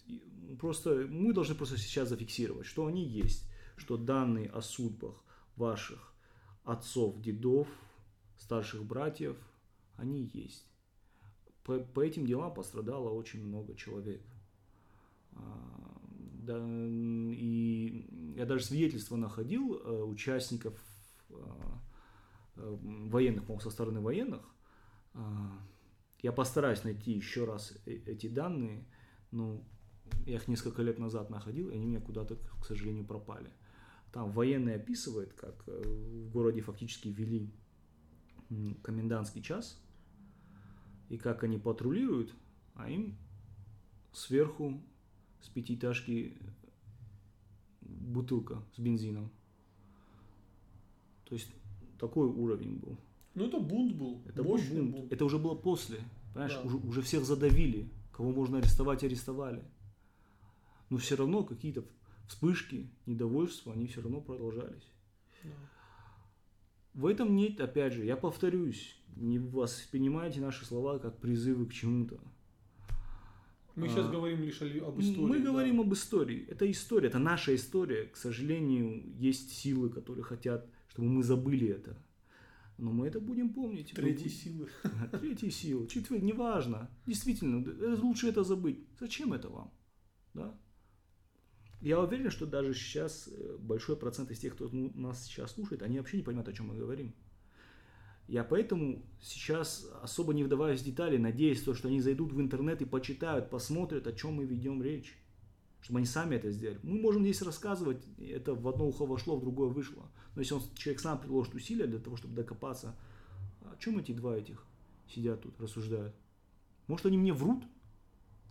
Просто 0.60 1.08
мы 1.08 1.34
должны 1.34 1.54
просто 1.54 1.78
сейчас 1.78 2.10
зафиксировать, 2.10 2.66
что 2.66 2.88
они 2.88 3.06
есть, 3.06 3.48
что 3.78 3.98
данные 3.98 4.50
о 4.50 4.64
судьбах 4.64 5.24
ваших 5.56 6.16
отцов, 6.64 7.22
дедов, 7.22 7.68
старших 8.40 8.84
братьев, 8.84 9.38
они 9.98 10.32
есть. 10.34 10.71
По, 11.64 11.80
по 11.80 12.02
этим 12.02 12.26
делам 12.26 12.54
пострадало 12.54 13.10
очень 13.10 13.46
много 13.46 13.76
человек. 13.76 14.22
А, 15.34 16.02
да, 16.42 16.58
и 16.60 18.34
я 18.36 18.46
даже 18.46 18.66
свидетельства 18.66 19.16
находил 19.16 19.76
э, 19.76 20.04
участников 20.04 20.74
э, 21.30 21.36
э, 22.56 22.78
военных, 22.82 23.44
по-моему, 23.46 23.62
со 23.62 23.70
стороны 23.70 24.02
военных. 24.02 24.42
А, 25.14 25.60
Я 26.24 26.32
постараюсь 26.32 26.84
найти 26.84 27.12
еще 27.12 27.46
раз 27.46 27.74
э- 27.86 28.02
эти 28.06 28.28
данные, 28.28 28.86
но 29.32 29.64
я 30.26 30.36
их 30.36 30.48
несколько 30.48 30.82
лет 30.82 31.00
назад 31.00 31.30
находил, 31.30 31.70
и 31.70 31.76
они 31.76 31.86
меня 31.86 32.02
куда-то, 32.02 32.38
к 32.60 32.66
сожалению, 32.66 33.06
пропали. 33.06 33.52
Там 34.12 34.32
военные 34.32 34.76
описывают, 34.76 35.34
как 35.34 35.66
в 35.68 36.30
городе 36.32 36.62
фактически 36.62 37.08
ввели 37.08 37.54
комендантский 38.84 39.42
час, 39.42 39.82
и 41.12 41.18
как 41.18 41.44
они 41.44 41.58
патрулируют, 41.58 42.34
а 42.74 42.90
им 42.90 43.18
сверху 44.14 44.82
с 45.42 45.50
пятиэтажки 45.50 46.38
бутылка 47.82 48.64
с 48.78 48.80
бензином. 48.80 49.30
То 51.26 51.36
есть 51.36 51.52
такой 52.00 52.28
уровень 52.28 52.78
был. 52.78 52.98
Ну, 53.36 53.46
это 53.46 53.60
бунт 53.60 53.94
был. 53.94 54.22
Это 54.26 54.42
был 54.42 54.52
мощный 54.52 54.82
бунт. 54.84 54.92
бунт. 54.96 55.12
Это 55.12 55.26
уже 55.26 55.38
было 55.38 55.54
после. 55.54 56.00
Понимаешь, 56.34 56.54
Да. 56.54 56.62
уже, 56.62 56.78
уже 56.78 57.02
всех 57.02 57.26
задавили. 57.26 57.90
Кого 58.14 58.32
можно 58.32 58.60
арестовать, 58.60 59.04
арестовали. 59.04 59.66
Но 60.90 60.96
все 60.98 61.18
равно 61.18 61.44
какие-то 61.44 61.84
вспышки, 62.30 62.90
недовольства, 63.06 63.74
они 63.74 63.88
все 63.88 64.02
равно 64.02 64.22
продолжались. 64.22 64.88
Да. 65.44 65.50
В 66.94 67.06
этом 67.06 67.36
нет, 67.36 67.60
опять 67.60 67.92
же, 67.94 68.06
я 68.06 68.16
повторюсь, 68.16 68.96
не 69.16 69.40
воспринимайте 69.40 70.42
наши 70.42 70.66
слова 70.66 71.00
как 71.00 71.20
призывы 71.20 71.66
к 71.66 71.74
чему-то. 71.74 72.20
Мы 73.76 73.88
А, 73.88 73.90
сейчас 73.90 74.10
говорим 74.10 74.42
лишь 74.42 74.62
об 74.62 75.00
истории. 75.00 75.26
Мы 75.26 75.40
да. 75.40 75.46
говорим 75.46 75.80
об 75.80 75.94
истории. 75.94 76.46
Это 76.50 76.70
история, 76.70 77.08
это 77.08 77.20
наша 77.20 77.56
история. 77.56 78.06
К 78.06 78.18
сожалению, 78.18 79.16
есть 79.18 79.52
силы, 79.52 79.90
которые 79.90 80.24
хотят, 80.24 80.68
чтобы 80.90 81.08
мы 81.08 81.24
забыли 81.24 81.70
это. 81.70 81.98
Но 82.78 82.92
мы 82.92 83.08
это 83.08 83.20
будем 83.20 83.54
помнить. 83.54 83.94
Третьей 83.94 84.26
Мы- 84.26 84.30
силы. 84.30 84.70
Третья 85.20 85.50
сила, 85.50 85.88
четвертая, 85.88 86.28
неважно. 86.28 86.90
Действительно, 87.06 87.64
э, 87.66 87.96
лучше 88.02 88.28
это 88.28 88.44
забыть. 88.44 88.80
Зачем 89.00 89.34
это 89.34 89.50
вам? 89.50 89.72
Да? 90.34 90.60
Я 91.80 92.00
уверен, 92.00 92.30
что 92.30 92.46
даже 92.46 92.74
сейчас 92.74 93.28
э, 93.28 93.58
большой 93.60 93.96
процент 93.98 94.32
из 94.32 94.40
тех, 94.40 94.54
кто 94.54 94.68
ну, 94.72 94.92
нас 94.96 95.26
сейчас 95.26 95.52
слушает, 95.54 95.82
они 95.84 95.98
вообще 95.98 96.18
не 96.18 96.24
понимают, 96.24 96.50
о 96.50 96.54
чем 96.54 96.68
мы 96.68 96.76
говорим. 96.76 97.14
Я 98.28 98.44
поэтому 98.44 99.04
сейчас 99.22 99.90
особо 100.02 100.34
не 100.34 100.44
вдаваюсь 100.44 100.82
в 100.82 100.86
детали, 100.86 101.18
надеясь, 101.18 101.64
то, 101.64 101.74
что 101.74 101.88
они 101.88 102.00
зайдут 102.00 102.32
в 102.32 102.40
интернет 102.40 102.82
и 102.82 102.86
почитают, 102.86 103.50
посмотрят, 103.50 104.08
о 104.08 104.14
чем 104.14 104.36
мы 104.36 104.46
ведем 104.46 104.82
речь. 104.82 105.18
Чтобы 105.82 105.98
они 105.98 106.06
сами 106.06 106.36
это 106.36 106.52
сделали. 106.52 106.80
Мы 106.84 107.00
можем 107.02 107.24
здесь 107.24 107.42
рассказывать, 107.42 108.04
это 108.20 108.54
в 108.54 108.68
одно 108.68 108.88
ухо 108.88 109.06
вошло, 109.06 109.36
в 109.36 109.42
другое 109.42 109.70
вышло. 109.70 110.04
Но 110.36 110.42
если 110.42 110.54
он, 110.54 110.62
человек 110.76 111.02
сам 111.02 111.20
приложит 111.20 111.56
усилия 111.56 111.88
для 111.88 112.00
того, 112.00 112.16
чтобы 112.16 112.36
докопаться, 112.36 112.96
о 113.62 113.76
чем 113.78 113.98
эти 113.98 114.12
два 114.12 114.38
этих 114.38 114.66
сидят 115.10 115.42
тут, 115.42 115.60
рассуждают? 115.60 116.16
Может, 116.88 117.08
они 117.08 117.18
мне 117.18 117.34
врут? 117.34 117.64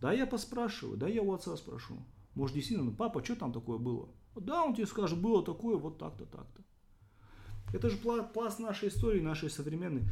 Да, 0.01 0.11
я 0.11 0.27
поспрашиваю, 0.27 0.97
да, 0.97 1.07
я 1.07 1.21
у 1.21 1.31
отца 1.31 1.55
спрошу. 1.55 2.03
Может, 2.35 2.55
действительно, 2.55 2.89
ну, 2.89 2.95
папа, 2.95 3.23
что 3.23 3.35
там 3.35 3.53
такое 3.53 3.77
было? 3.77 4.09
Да, 4.35 4.63
он 4.63 4.73
тебе 4.73 4.87
скажет, 4.87 5.19
было 5.19 5.43
такое, 5.43 5.77
вот 5.77 5.97
так-то, 5.97 6.25
так-то. 6.25 6.63
Это 7.73 7.89
же 7.89 7.97
пла- 7.97 8.29
пласт 8.31 8.59
нашей 8.59 8.89
истории, 8.89 9.21
нашей 9.21 9.49
современной. 9.49 10.03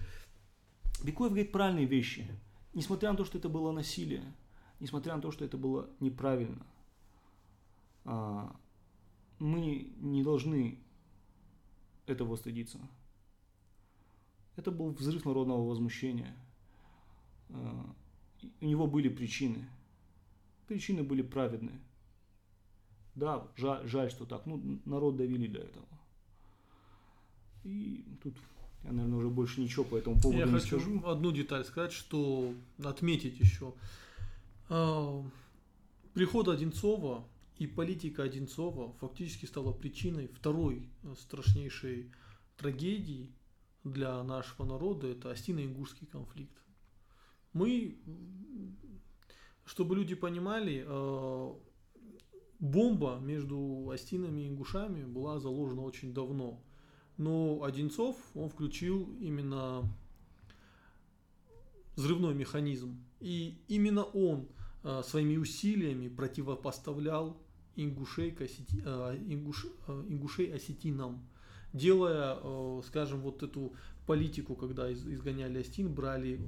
Бекоев 1.03 1.31
говорит 1.31 1.51
правильные 1.51 1.85
вещи. 1.85 2.27
Несмотря 2.73 3.11
на 3.11 3.17
то, 3.17 3.25
что 3.25 3.37
это 3.37 3.49
было 3.49 3.71
насилие, 3.71 4.23
несмотря 4.79 5.15
на 5.15 5.21
то, 5.21 5.31
что 5.31 5.43
это 5.45 5.57
было 5.57 5.89
неправильно, 5.99 6.65
а, 8.05 8.55
мы 9.39 9.91
не 9.97 10.23
должны 10.23 10.79
этого 12.05 12.35
стыдиться. 12.35 12.79
Это 14.55 14.71
был 14.71 14.91
взрыв 14.91 15.25
народного 15.25 15.67
возмущения. 15.67 16.35
А, 17.49 17.95
У 18.61 18.65
него 18.65 18.87
были 18.87 19.09
причины. 19.09 19.67
Причины 20.67 21.03
были 21.03 21.21
праведные. 21.21 21.79
Да, 23.15 23.47
жаль, 23.57 23.87
жаль, 23.87 24.11
что 24.11 24.25
так. 24.25 24.45
Ну, 24.45 24.79
народ 24.85 25.17
довели 25.17 25.47
до 25.47 25.59
этого. 25.59 25.85
И 27.63 28.05
тут 28.23 28.35
я, 28.83 28.91
наверное, 28.91 29.17
уже 29.19 29.29
больше 29.29 29.61
ничего 29.61 29.83
по 29.83 29.97
этому 29.97 30.19
поводу 30.19 30.39
Я 30.39 30.45
не 30.45 30.53
хочу 30.53 30.79
скажу. 30.79 31.05
одну 31.05 31.31
деталь 31.31 31.65
сказать, 31.65 31.91
что 31.91 32.53
отметить 32.83 33.39
еще. 33.39 33.73
А, 34.69 35.23
Приход 36.13 36.47
Одинцова 36.47 37.27
и 37.57 37.67
политика 37.67 38.23
Одинцова 38.23 38.93
фактически 38.99 39.45
стала 39.45 39.73
причиной 39.73 40.27
второй 40.27 40.89
э, 41.03 41.13
страшнейшей 41.19 42.11
трагедии 42.57 43.33
для 43.83 44.23
нашего 44.23 44.65
народа. 44.65 45.07
Это 45.07 45.29
Остино-Ингушский 45.31 46.07
конфликт. 46.07 46.57
Мы, 47.53 47.97
чтобы 49.65 49.95
люди 49.95 50.15
понимали, 50.15 50.85
э, 50.87 51.53
бомба 52.59 53.19
между 53.21 53.89
Остинами 53.91 54.41
и 54.41 54.47
Ингушами 54.47 55.03
была 55.03 55.39
заложена 55.39 55.81
очень 55.81 56.13
давно. 56.13 56.61
Но 57.19 57.63
Одинцов, 57.63 58.15
он 58.33 58.49
включил 58.49 59.07
именно 59.19 59.83
взрывной 61.95 62.33
механизм. 62.33 62.97
И 63.19 63.57
именно 63.67 64.03
он 64.03 64.47
э, 64.83 65.01
своими 65.03 65.35
усилиями 65.35 66.07
противопоставлял 66.07 67.35
ингушей, 67.75 68.31
осети- 68.31 68.81
э, 68.85 69.17
ингуш- 69.17 69.69
э, 69.87 70.05
ингушей 70.07 70.53
осетинам, 70.55 71.19
делая, 71.73 72.37
э, 72.41 72.81
скажем, 72.87 73.19
вот 73.19 73.43
эту 73.43 73.73
политику, 74.07 74.55
когда 74.55 74.89
из- 74.89 75.05
изгоняли 75.05 75.59
Остин, 75.59 75.93
брали 75.93 76.39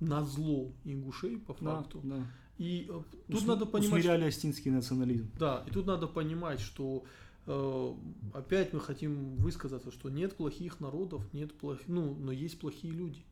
на 0.00 0.24
зло 0.24 0.72
ингушей 0.84 1.38
по 1.38 1.54
Да, 1.60 1.76
факту. 1.76 2.00
да. 2.02 2.26
И 2.58 2.86
э, 2.90 3.02
тут 3.28 3.36
Ус- 3.36 3.44
надо 3.46 3.66
понимать, 3.66 4.00
Усмиряли 4.00 4.24
остинский 4.24 4.72
национализм. 4.72 5.30
да, 5.38 5.64
и 5.68 5.70
тут 5.70 5.86
надо 5.86 6.08
понимать, 6.08 6.58
что 6.58 7.04
опять 7.46 8.72
мы 8.72 8.80
хотим 8.80 9.36
высказаться, 9.36 9.90
что 9.90 10.10
нет 10.10 10.36
плохих 10.36 10.80
народов, 10.80 11.22
нет 11.32 11.52
плохих, 11.54 11.88
ну, 11.88 12.14
но 12.14 12.30
есть 12.32 12.58
плохие 12.58 12.92
люди. 12.92 13.24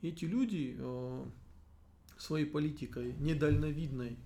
И 0.00 0.08
эти 0.08 0.26
люди 0.26 0.76
э, 0.78 1.24
своей 2.18 2.46
политикой 2.46 3.14
недальновидной, 3.18 4.16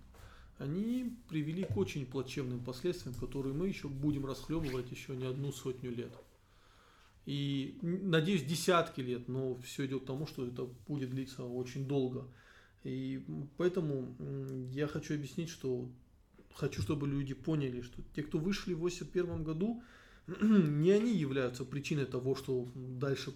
они 0.58 1.16
привели 1.28 1.64
к 1.64 1.76
очень 1.76 2.06
плачевным 2.06 2.62
последствиям, 2.62 3.14
которые 3.14 3.54
мы 3.54 3.68
еще 3.68 3.88
будем 3.88 4.26
расхлебывать 4.26 4.90
еще 4.90 5.16
не 5.16 5.24
одну 5.24 5.50
сотню 5.50 5.90
лет. 5.90 6.12
И 7.24 7.78
надеюсь, 7.82 8.42
десятки 8.42 9.00
лет, 9.00 9.28
но 9.28 9.56
все 9.56 9.86
идет 9.86 10.02
к 10.02 10.06
тому, 10.06 10.26
что 10.26 10.46
это 10.46 10.64
будет 10.86 11.10
длиться 11.10 11.44
очень 11.44 11.86
долго. 11.86 12.28
И 12.84 13.24
поэтому 13.56 14.14
я 14.72 14.88
хочу 14.88 15.14
объяснить, 15.14 15.48
что 15.48 15.88
хочу, 16.54 16.82
чтобы 16.82 17.06
люди 17.06 17.34
поняли, 17.34 17.82
что 17.82 18.02
те, 18.14 18.22
кто 18.22 18.38
вышли 18.38 18.74
в 18.74 18.80
81 18.80 19.44
году, 19.44 19.82
не 20.40 20.90
они 20.90 21.16
являются 21.16 21.64
причиной 21.64 22.06
того, 22.06 22.34
что 22.34 22.68
дальше 22.74 23.32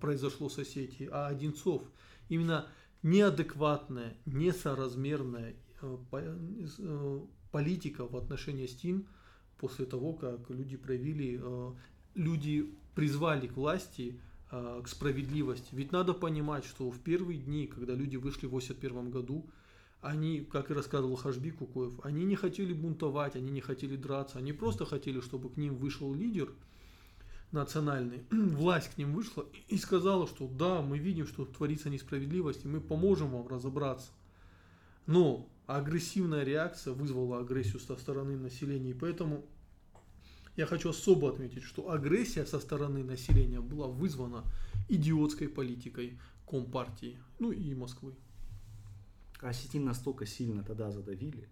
произошло 0.00 0.48
с 0.48 0.58
Осетией, 0.58 1.08
а 1.10 1.28
Одинцов. 1.28 1.82
Именно 2.28 2.66
неадекватная, 3.02 4.16
несоразмерная 4.26 5.54
э, 5.80 5.96
э, 6.12 7.20
политика 7.50 8.06
в 8.06 8.16
отношении 8.16 8.66
СТИН 8.66 9.06
после 9.58 9.86
того, 9.86 10.12
как 10.12 10.50
люди 10.50 10.76
проявили, 10.76 11.40
э, 11.42 11.72
люди 12.14 12.74
призвали 12.94 13.46
к 13.46 13.56
власти, 13.56 14.18
к 14.48 14.86
справедливости. 14.86 15.68
Ведь 15.72 15.90
надо 15.90 16.14
понимать, 16.14 16.64
что 16.64 16.88
в 16.88 17.00
первые 17.00 17.40
дни, 17.40 17.66
когда 17.66 17.94
люди 17.94 18.16
вышли 18.16 18.46
в 18.46 18.50
81 18.50 19.10
году, 19.10 19.44
они, 20.02 20.40
как 20.40 20.70
и 20.70 20.74
рассказывал 20.74 21.16
Хашби 21.16 21.50
Кукоев, 21.50 21.94
они 22.04 22.24
не 22.24 22.36
хотели 22.36 22.72
бунтовать, 22.72 23.36
они 23.36 23.50
не 23.50 23.60
хотели 23.60 23.96
драться, 23.96 24.38
они 24.38 24.52
просто 24.52 24.84
хотели, 24.86 25.20
чтобы 25.20 25.50
к 25.50 25.56
ним 25.56 25.76
вышел 25.76 26.14
лидер– 26.14 26.52
национальный, 27.52 28.24
власть 28.30 28.94
к 28.94 28.98
ним 28.98 29.14
вышла 29.14 29.46
и 29.68 29.76
сказала, 29.76 30.26
что 30.26 30.46
да, 30.46 30.82
мы 30.82 30.98
видим, 30.98 31.26
что 31.26 31.44
творится 31.44 31.90
несправедливость, 31.90 32.64
и 32.64 32.68
мы 32.68 32.80
поможем 32.80 33.30
вам 33.30 33.48
разобраться. 33.48 34.10
Но 35.06 35.48
агрессивная 35.66 36.44
реакция 36.44 36.92
вызвала 36.92 37.40
агрессию 37.40 37.80
со 37.80 37.96
стороны 37.96 38.36
населения, 38.36 38.90
и 38.90 38.94
поэтому 38.94 39.44
я 40.56 40.66
хочу 40.66 40.90
особо 40.90 41.30
отметить, 41.30 41.62
что 41.62 41.90
агрессия 41.90 42.46
со 42.46 42.60
стороны 42.60 43.04
населения 43.04 43.60
была 43.60 43.86
вызвана 43.86 44.44
идиотской 44.88 45.48
политикой 45.48 46.18
Компартии, 46.48 47.18
ну 47.40 47.50
и 47.50 47.74
Москвы. 47.74 48.14
Осетин 49.40 49.84
настолько 49.84 50.26
сильно 50.26 50.62
тогда 50.62 50.90
задавили. 50.90 51.48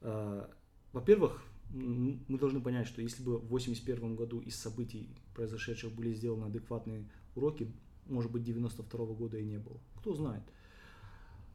А, 0.00 0.50
во-первых, 0.92 1.42
мы 1.70 2.38
должны 2.38 2.60
понять, 2.60 2.86
что 2.86 3.02
если 3.02 3.22
бы 3.22 3.38
в 3.38 3.46
1981 3.46 4.16
году 4.16 4.40
из 4.40 4.56
событий, 4.56 5.08
произошедших, 5.34 5.92
были 5.92 6.12
сделаны 6.12 6.46
адекватные 6.46 7.04
уроки, 7.34 7.72
может 8.06 8.30
быть, 8.30 8.44
92 8.44 9.04
-го 9.04 9.16
года 9.16 9.38
и 9.38 9.44
не 9.44 9.58
было. 9.58 9.80
Кто 9.96 10.14
знает. 10.14 10.42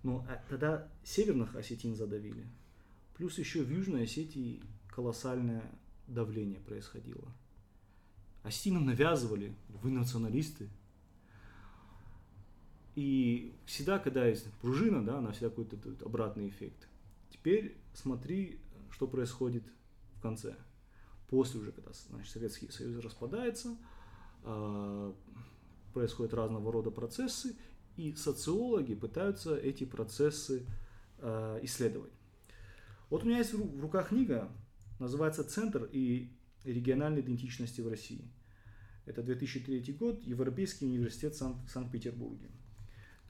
Но 0.03 0.25
э, 0.27 0.41
тогда 0.49 0.87
северных 1.03 1.55
осетин 1.55 1.95
задавили. 1.95 2.45
Плюс 3.15 3.37
еще 3.37 3.63
в 3.63 3.71
Южной 3.71 4.03
Осетии 4.03 4.61
колоссальное 4.87 5.63
давление 6.07 6.59
происходило. 6.59 7.31
Осетинам 8.43 8.85
навязывали, 8.85 9.55
вы 9.69 9.91
националисты. 9.91 10.69
И 12.95 13.55
всегда, 13.65 13.99
когда 13.99 14.25
есть 14.25 14.51
пружина, 14.61 15.03
да, 15.05 15.19
она 15.19 15.31
всегда 15.31 15.49
какой-то 15.49 15.77
обратный 16.05 16.49
эффект. 16.49 16.87
Теперь 17.29 17.77
смотри, 17.93 18.59
что 18.89 19.07
происходит 19.07 19.63
в 20.15 20.21
конце. 20.21 20.55
После 21.29 21.61
уже, 21.61 21.71
когда 21.71 21.91
значит, 22.09 22.31
Советский 22.31 22.69
Союз 22.69 23.03
распадается, 23.03 23.77
а, 24.43 25.15
происходят 25.93 26.33
разного 26.33 26.71
рода 26.71 26.91
процессы, 26.91 27.55
и 27.95 28.13
социологи 28.13 28.95
пытаются 28.95 29.55
эти 29.55 29.85
процессы 29.85 30.65
а, 31.19 31.59
исследовать. 31.63 32.11
Вот 33.09 33.23
у 33.23 33.25
меня 33.25 33.37
есть 33.37 33.53
в 33.53 33.81
руках 33.81 34.09
книга, 34.09 34.49
называется 34.99 35.43
«Центр 35.43 35.87
и 35.91 36.31
региональной 36.63 37.21
идентичности 37.21 37.81
в 37.81 37.87
России». 37.87 38.29
Это 39.05 39.23
2003 39.23 39.93
год, 39.93 40.23
Европейский 40.23 40.85
университет 40.85 41.33
в 41.33 41.67
Санкт-Петербурге. 41.69 42.49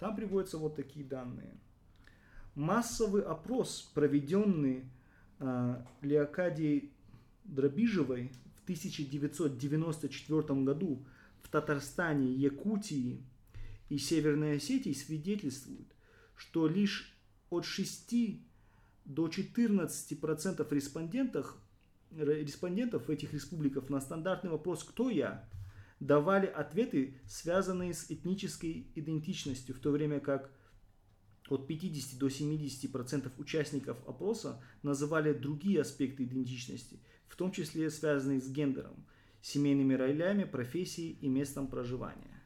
Там 0.01 0.15
приводятся 0.15 0.57
вот 0.57 0.75
такие 0.75 1.05
данные. 1.05 1.55
Массовый 2.55 3.21
опрос, 3.21 3.91
проведенный 3.93 4.89
а, 5.37 5.85
Леокадией 6.01 6.91
Дробижевой 7.43 8.31
в 8.55 8.63
1994 8.63 10.41
году 10.63 11.05
в 11.43 11.49
Татарстане, 11.49 12.33
Якутии 12.33 13.23
и 13.89 13.99
Северной 13.99 14.57
Осетии 14.57 14.93
свидетельствует, 14.93 15.93
что 16.35 16.67
лишь 16.67 17.15
от 17.51 17.65
6 17.65 18.41
до 19.05 19.27
14% 19.27 20.73
респондентов, 20.73 21.55
респондентов 22.09 23.07
этих 23.07 23.35
республиках 23.35 23.91
на 23.91 24.01
стандартный 24.01 24.49
вопрос 24.49 24.83
«Кто 24.83 25.11
я?» 25.11 25.47
Давали 26.01 26.47
ответы, 26.47 27.21
связанные 27.27 27.93
с 27.93 28.09
этнической 28.09 28.87
идентичностью, 28.95 29.75
в 29.75 29.79
то 29.79 29.91
время 29.91 30.19
как 30.19 30.51
от 31.47 31.67
50 31.67 32.17
до 32.17 32.27
70% 32.27 33.31
участников 33.37 33.97
опроса 34.07 34.61
называли 34.83 35.31
другие 35.31 35.81
аспекты 35.81 36.23
идентичности, 36.23 36.99
в 37.27 37.35
том 37.35 37.51
числе 37.51 37.89
связанные 37.91 38.41
с 38.41 38.49
гендером, 38.49 39.05
семейными 39.41 39.93
ролями, 39.93 40.43
профессией 40.43 41.17
и 41.21 41.29
местом 41.29 41.67
проживания. 41.67 42.41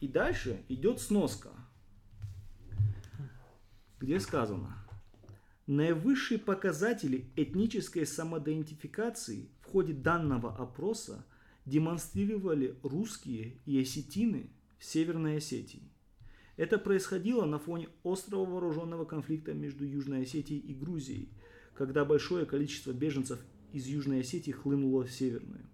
И 0.00 0.08
дальше 0.08 0.64
идет 0.68 1.00
сноска, 1.00 1.50
где 4.00 4.18
сказано, 4.20 4.86
наивысшие 5.66 6.38
показатели 6.38 7.30
этнической 7.36 8.06
самоидентификации 8.06 9.50
в 9.60 9.66
ходе 9.66 9.92
данного 9.92 10.56
опроса 10.56 11.26
демонстрировали 11.66 12.76
русские 12.82 13.58
и 13.64 13.80
осетины 13.80 14.50
в 14.78 14.84
Северной 14.84 15.38
Осетии. 15.38 15.90
Это 16.56 16.78
происходило 16.78 17.44
на 17.46 17.58
фоне 17.58 17.88
острого 18.04 18.44
вооруженного 18.44 19.04
конфликта 19.04 19.54
между 19.54 19.84
Южной 19.84 20.22
Осетией 20.22 20.60
и 20.60 20.74
Грузией, 20.74 21.28
когда 21.74 22.04
большое 22.04 22.46
количество 22.46 22.92
беженцев 22.92 23.40
из 23.72 23.86
Южной 23.86 24.20
Осетии 24.20 24.52
хлынуло 24.52 25.04
в 25.04 25.10
Северную. 25.10 25.66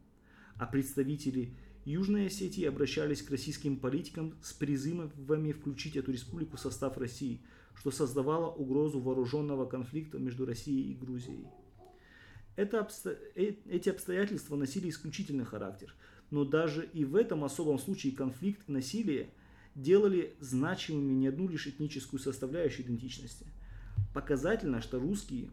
А 0.56 0.66
представители 0.66 1.54
Южной 1.84 2.26
Осетии 2.26 2.64
обращались 2.64 3.22
к 3.22 3.30
российским 3.30 3.76
политикам 3.76 4.34
с 4.42 4.52
призывами 4.52 5.52
включить 5.52 5.96
эту 5.96 6.12
республику 6.12 6.56
в 6.56 6.60
состав 6.60 6.96
России, 6.96 7.42
что 7.74 7.90
создавало 7.90 8.50
угрозу 8.50 9.00
вооруженного 9.00 9.66
конфликта 9.66 10.18
между 10.18 10.46
Россией 10.46 10.92
и 10.92 10.94
Грузией. 10.94 11.46
Это 12.60 12.80
обсто... 12.80 13.18
Э, 13.34 13.54
эти 13.68 13.88
обстоятельства 13.88 14.56
носили 14.56 14.90
исключительный 14.90 15.44
характер, 15.44 15.94
но 16.30 16.44
даже 16.44 16.84
и 16.92 17.04
в 17.04 17.16
этом 17.16 17.44
особом 17.44 17.78
случае 17.78 18.14
конфликт 18.14 18.68
и 18.68 18.72
насилие– 18.72 19.30
делали 19.74 20.34
значимыми 20.40 21.12
не 21.12 21.28
одну 21.28 21.48
лишь 21.48 21.66
этническую 21.66 22.20
составляющую 22.20 22.86
идентичности. 22.86 23.46
Показательно, 24.14 24.80
что 24.80 24.98
русские, 24.98 25.50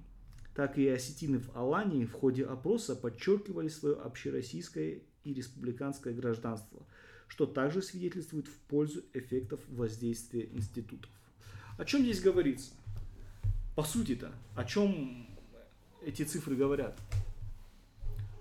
так 0.55 0.77
и 0.77 0.87
осетины 0.87 1.39
в 1.39 1.55
Алании 1.55 2.05
в 2.05 2.13
ходе 2.13 2.43
опроса 2.43 2.95
подчеркивали 2.95 3.67
свое 3.67 3.95
общероссийское 3.95 5.01
и 5.23 5.33
республиканское 5.33 6.13
гражданство, 6.13 6.85
что 7.27 7.45
также 7.45 7.81
свидетельствует 7.81 8.47
в 8.47 8.57
пользу 8.67 9.03
эффектов 9.13 9.59
воздействия 9.67 10.49
институтов. 10.51 11.11
О 11.77 11.85
чем 11.85 12.01
здесь 12.01 12.21
говорится? 12.21 12.71
По 13.75 13.83
сути-то, 13.83 14.33
о 14.55 14.63
чем 14.65 15.27
эти 16.07 16.23
цифры 16.23 16.55
говорят? 16.55 16.97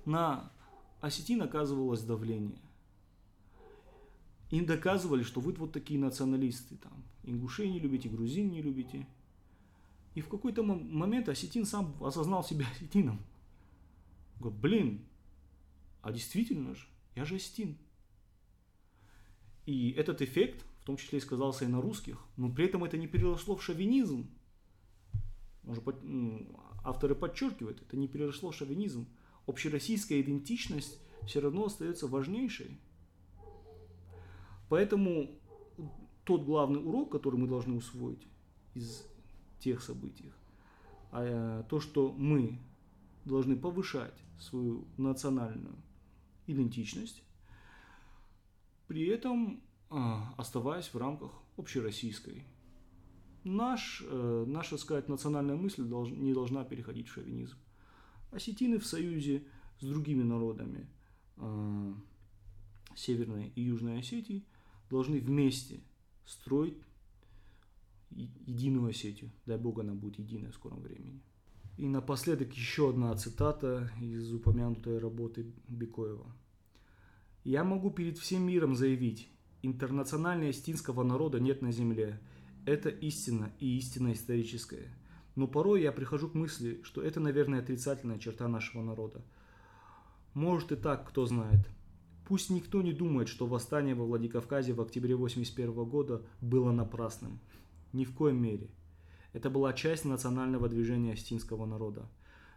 На 0.04 0.52
осетин 1.00 1.42
оказывалось 1.42 2.02
давление. 2.02 2.60
Им 4.50 4.66
доказывали, 4.66 5.24
что 5.24 5.40
вы 5.40 5.52
вот 5.54 5.72
такие 5.72 5.98
националисты, 5.98 6.76
там, 6.76 6.92
ингушей 7.24 7.68
не 7.68 7.80
любите, 7.80 8.08
грузин 8.08 8.52
не 8.52 8.62
любите. 8.62 9.04
И 10.14 10.20
в 10.20 10.28
какой-то 10.28 10.62
момент 10.62 11.28
осетин 11.28 11.66
сам 11.66 11.96
осознал 12.00 12.44
себя 12.44 12.66
осетином. 12.72 13.18
Говорит, 14.38 14.60
блин, 14.60 15.04
а 16.02 16.12
действительно 16.12 16.72
же, 16.74 16.86
я 17.16 17.24
же 17.24 17.34
осетин. 17.34 17.76
И 19.64 19.90
этот 19.90 20.22
эффект, 20.22 20.64
в 20.82 20.84
том 20.84 20.96
числе 20.96 21.18
и 21.18 21.22
сказался 21.22 21.64
и 21.64 21.68
на 21.68 21.80
русских, 21.80 22.24
но 22.36 22.48
при 22.48 22.66
этом 22.66 22.84
это 22.84 22.96
не 22.96 23.08
переросло 23.08 23.56
в 23.56 23.64
шовинизм. 23.64 24.30
Авторы 26.86 27.14
подчеркивают, 27.14 27.82
это 27.82 27.96
не 27.96 28.08
переросло 28.08 28.52
шовинизм. 28.52 29.06
Общероссийская 29.46 30.20
идентичность 30.20 30.98
все 31.26 31.40
равно 31.40 31.66
остается 31.66 32.06
важнейшей. 32.06 32.78
Поэтому 34.68 35.30
тот 36.24 36.44
главный 36.44 36.80
урок, 36.80 37.12
который 37.12 37.36
мы 37.36 37.48
должны 37.48 37.76
усвоить 37.76 38.26
из 38.74 39.04
тех 39.58 39.82
событий, 39.82 40.32
а, 41.12 41.64
то, 41.64 41.80
что 41.80 42.12
мы 42.12 42.58
должны 43.24 43.56
повышать 43.56 44.14
свою 44.38 44.86
национальную 44.96 45.76
идентичность, 46.46 47.22
при 48.86 49.06
этом 49.06 49.60
а, 49.90 50.34
оставаясь 50.36 50.92
в 50.92 50.96
рамках 50.96 51.32
общероссийской. 51.56 52.44
Наш, 53.48 54.02
э, 54.04 54.44
наша, 54.46 54.76
сказать, 54.76 55.08
национальная 55.08 55.56
мысль 55.56 55.82
не 55.82 56.34
должна 56.34 56.64
переходить 56.64 57.08
в 57.08 57.12
шовинизм. 57.12 57.56
Осетины 58.32 58.78
в 58.78 58.86
союзе 58.86 59.46
с 59.78 59.86
другими 59.86 60.22
народами 60.22 60.88
а, 61.36 61.94
Северной 62.94 63.52
и 63.54 63.62
Южной 63.62 64.00
Осетии– 64.00 64.44
должны 64.90 65.20
вместе 65.20 65.80
строить 66.24 66.78
единую 68.10 68.90
Осетию. 68.90 69.30
Дай 69.46 69.58
Бог, 69.58 69.80
она 69.80 69.94
будет 69.94 70.18
единая 70.18 70.50
в 70.50 70.54
скором 70.54 70.80
времени. 70.80 71.20
И 71.76 71.86
напоследок 71.86 72.54
еще 72.54 72.90
одна 72.90 73.14
цитата 73.16 73.90
из 74.00 74.32
упомянутой 74.32 74.98
работы 74.98 75.52
Бекоева. 75.68 76.34
«Я 77.44 77.64
могу 77.64 77.90
перед 77.90 78.18
всем 78.18 78.46
миром 78.46 78.74
заявить, 78.74 79.28
Интернационального 79.62 80.50
эстинского 80.50 81.02
народа 81.02 81.40
нет 81.40 81.60
на 81.60 81.72
земле. 81.72 82.20
Это 82.66 82.88
истина 82.88 83.52
и 83.60 83.78
истина 83.78 84.12
историческая. 84.12 84.92
Но 85.36 85.46
порой 85.46 85.82
я 85.82 85.92
прихожу 85.92 86.28
к 86.28 86.34
мысли, 86.34 86.80
что 86.82 87.00
это, 87.00 87.20
наверное, 87.20 87.60
отрицательная 87.60 88.18
черта 88.18 88.48
нашего 88.48 88.82
народа. 88.82 89.22
Может 90.34 90.72
и 90.72 90.76
так, 90.76 91.08
кто 91.08 91.26
знает. 91.26 91.60
Пусть 92.26 92.50
никто 92.50 92.82
не 92.82 92.92
думает, 92.92 93.28
что 93.28 93.46
восстание 93.46 93.94
во 93.94 94.04
Владикавказе 94.04 94.72
в 94.72 94.80
октябре 94.80 95.14
1981 95.14 95.88
года 95.88 96.22
было 96.40 96.72
напрасным. 96.72 97.38
Ни 97.92 98.04
в 98.04 98.12
коем 98.12 98.42
мере. 98.42 98.68
Это 99.32 99.48
была 99.48 99.72
часть 99.72 100.04
национального 100.04 100.68
движения 100.68 101.12
астинского 101.12 101.66
народа. 101.66 102.10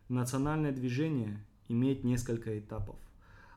Национальное 0.08 0.72
движение 0.72 1.46
имеет 1.68 2.04
несколько 2.04 2.58
этапов. 2.58 2.96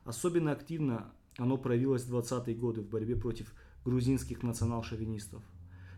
Особенно 0.05 0.51
активно 0.51 1.11
оно 1.39 1.57
проявилось 1.57 2.05
в 2.05 2.15
20-е 2.15 2.53
годы 2.53 2.81
в 2.81 2.89
борьбе 2.89 3.15
против 3.15 3.51
грузинских 3.83 4.43
национал-шовинистов. 4.43 5.41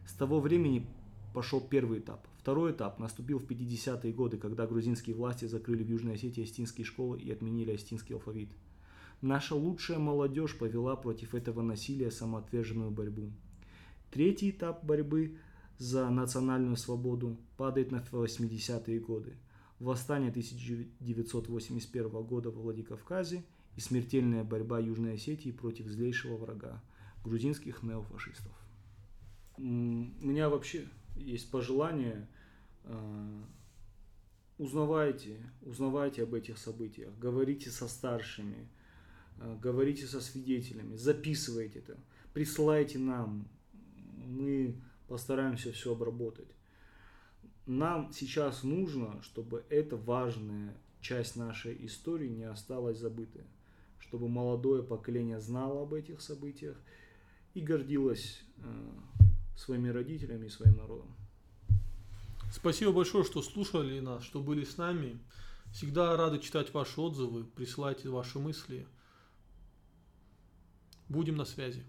С 0.05 0.13
того 0.13 0.39
времени 0.39 0.85
пошел 1.33 1.59
первый 1.59 1.99
этап. 1.99 2.27
Второй 2.37 2.71
этап 2.71 2.99
наступил 2.99 3.39
в 3.39 3.45
50-е 3.45 4.13
годы, 4.13 4.37
когда 4.37 4.67
грузинские 4.67 5.15
власти 5.15 5.45
закрыли 5.45 5.83
в 5.83 5.89
Южной 5.89 6.13
Осетии 6.13 6.43
астинские 6.43 6.85
школы 6.85 7.19
и 7.19 7.31
отменили 7.31 7.71
астинский 7.71 8.15
алфавит. 8.15 8.49
Наша 9.21 9.55
лучшая 9.55 9.97
молодежь 9.97 10.57
повела 10.57 10.95
против 10.95 11.33
этого 11.33 11.61
насилия 11.61 12.11
самоотверженную 12.11 12.91
борьбу. 12.91 13.31
Третий 14.11 14.51
этап 14.51 14.85
борьбы 14.85 15.37
за 15.77 16.09
национальную 16.09 16.77
свободу 16.77 17.37
падает 17.57 17.91
на 17.91 17.97
80-е 17.97 18.99
годы. 18.99 19.33
Восстание 19.79 20.29
1981 20.29 22.09
года 22.23 22.51
в 22.51 22.61
Владикавказе 22.61 23.43
и 23.75 23.81
смертельная 23.81 24.43
борьба 24.43 24.79
Южной 24.79 25.15
Осетии 25.15 25.51
против 25.51 25.87
злейшего 25.87 26.37
врага– 26.37 26.81
грузинских 27.25 27.83
неофашистов. 27.83 28.53
У 29.57 29.61
меня 29.61 30.49
вообще 30.49 30.87
есть 31.15 31.49
пожелание 31.49 32.27
э, 32.83 33.41
узнавайте, 34.57 35.37
узнавайте 35.61 36.23
об 36.23 36.33
этих 36.33 36.57
событиях, 36.57 37.17
говорите 37.17 37.69
со 37.69 37.87
старшими, 37.87 38.67
Э, 39.37 39.57
говорите 39.61 40.05
со 40.05 40.21
свидетелями, 40.21 40.95
записывайте 40.95 41.79
это, 41.79 41.97
присылайте 42.33 42.99
нам, 42.99 43.47
мы 44.25 44.75
постараемся 45.07 45.71
все 45.71 45.91
обработать. 45.91 46.47
Нам 47.65 48.11
сейчас 48.13 48.63
нужно, 48.63 49.21
чтобы 49.23 49.65
эта 49.69 49.97
важная 49.97 50.73
часть 51.01 51.35
нашей 51.35 51.85
истории 51.85 52.29
не 52.29 52.43
осталась 52.43 52.99
забытой, 52.99 53.43
чтобы 53.99 54.29
молодое 54.29 54.83
поколение 54.83 55.39
знало 55.41 55.83
об 55.83 55.93
этих 55.93 56.21
событиях 56.21 56.77
и 57.53 57.59
гордилось 57.59 58.41
э, 58.57 58.91
своими 59.55 59.89
родителями 59.89 60.47
и 60.47 60.49
своим 60.49 60.77
народом. 60.77 61.15
Спасибо 62.51 62.91
большое, 62.91 63.23
что 63.23 63.41
слушали 63.41 63.99
нас, 63.99 64.23
что 64.23 64.41
были 64.41 64.63
с 64.63 64.77
нами. 64.77 65.19
Всегда 65.73 66.15
рады 66.15 66.39
читать 66.39 66.73
ваши 66.73 67.01
отзывы, 67.01 67.43
присылайте 67.43 68.09
ваши 68.09 68.39
мысли. 68.39 68.87
Будем 71.09 71.35
на 71.35 71.45
связи. 71.45 71.83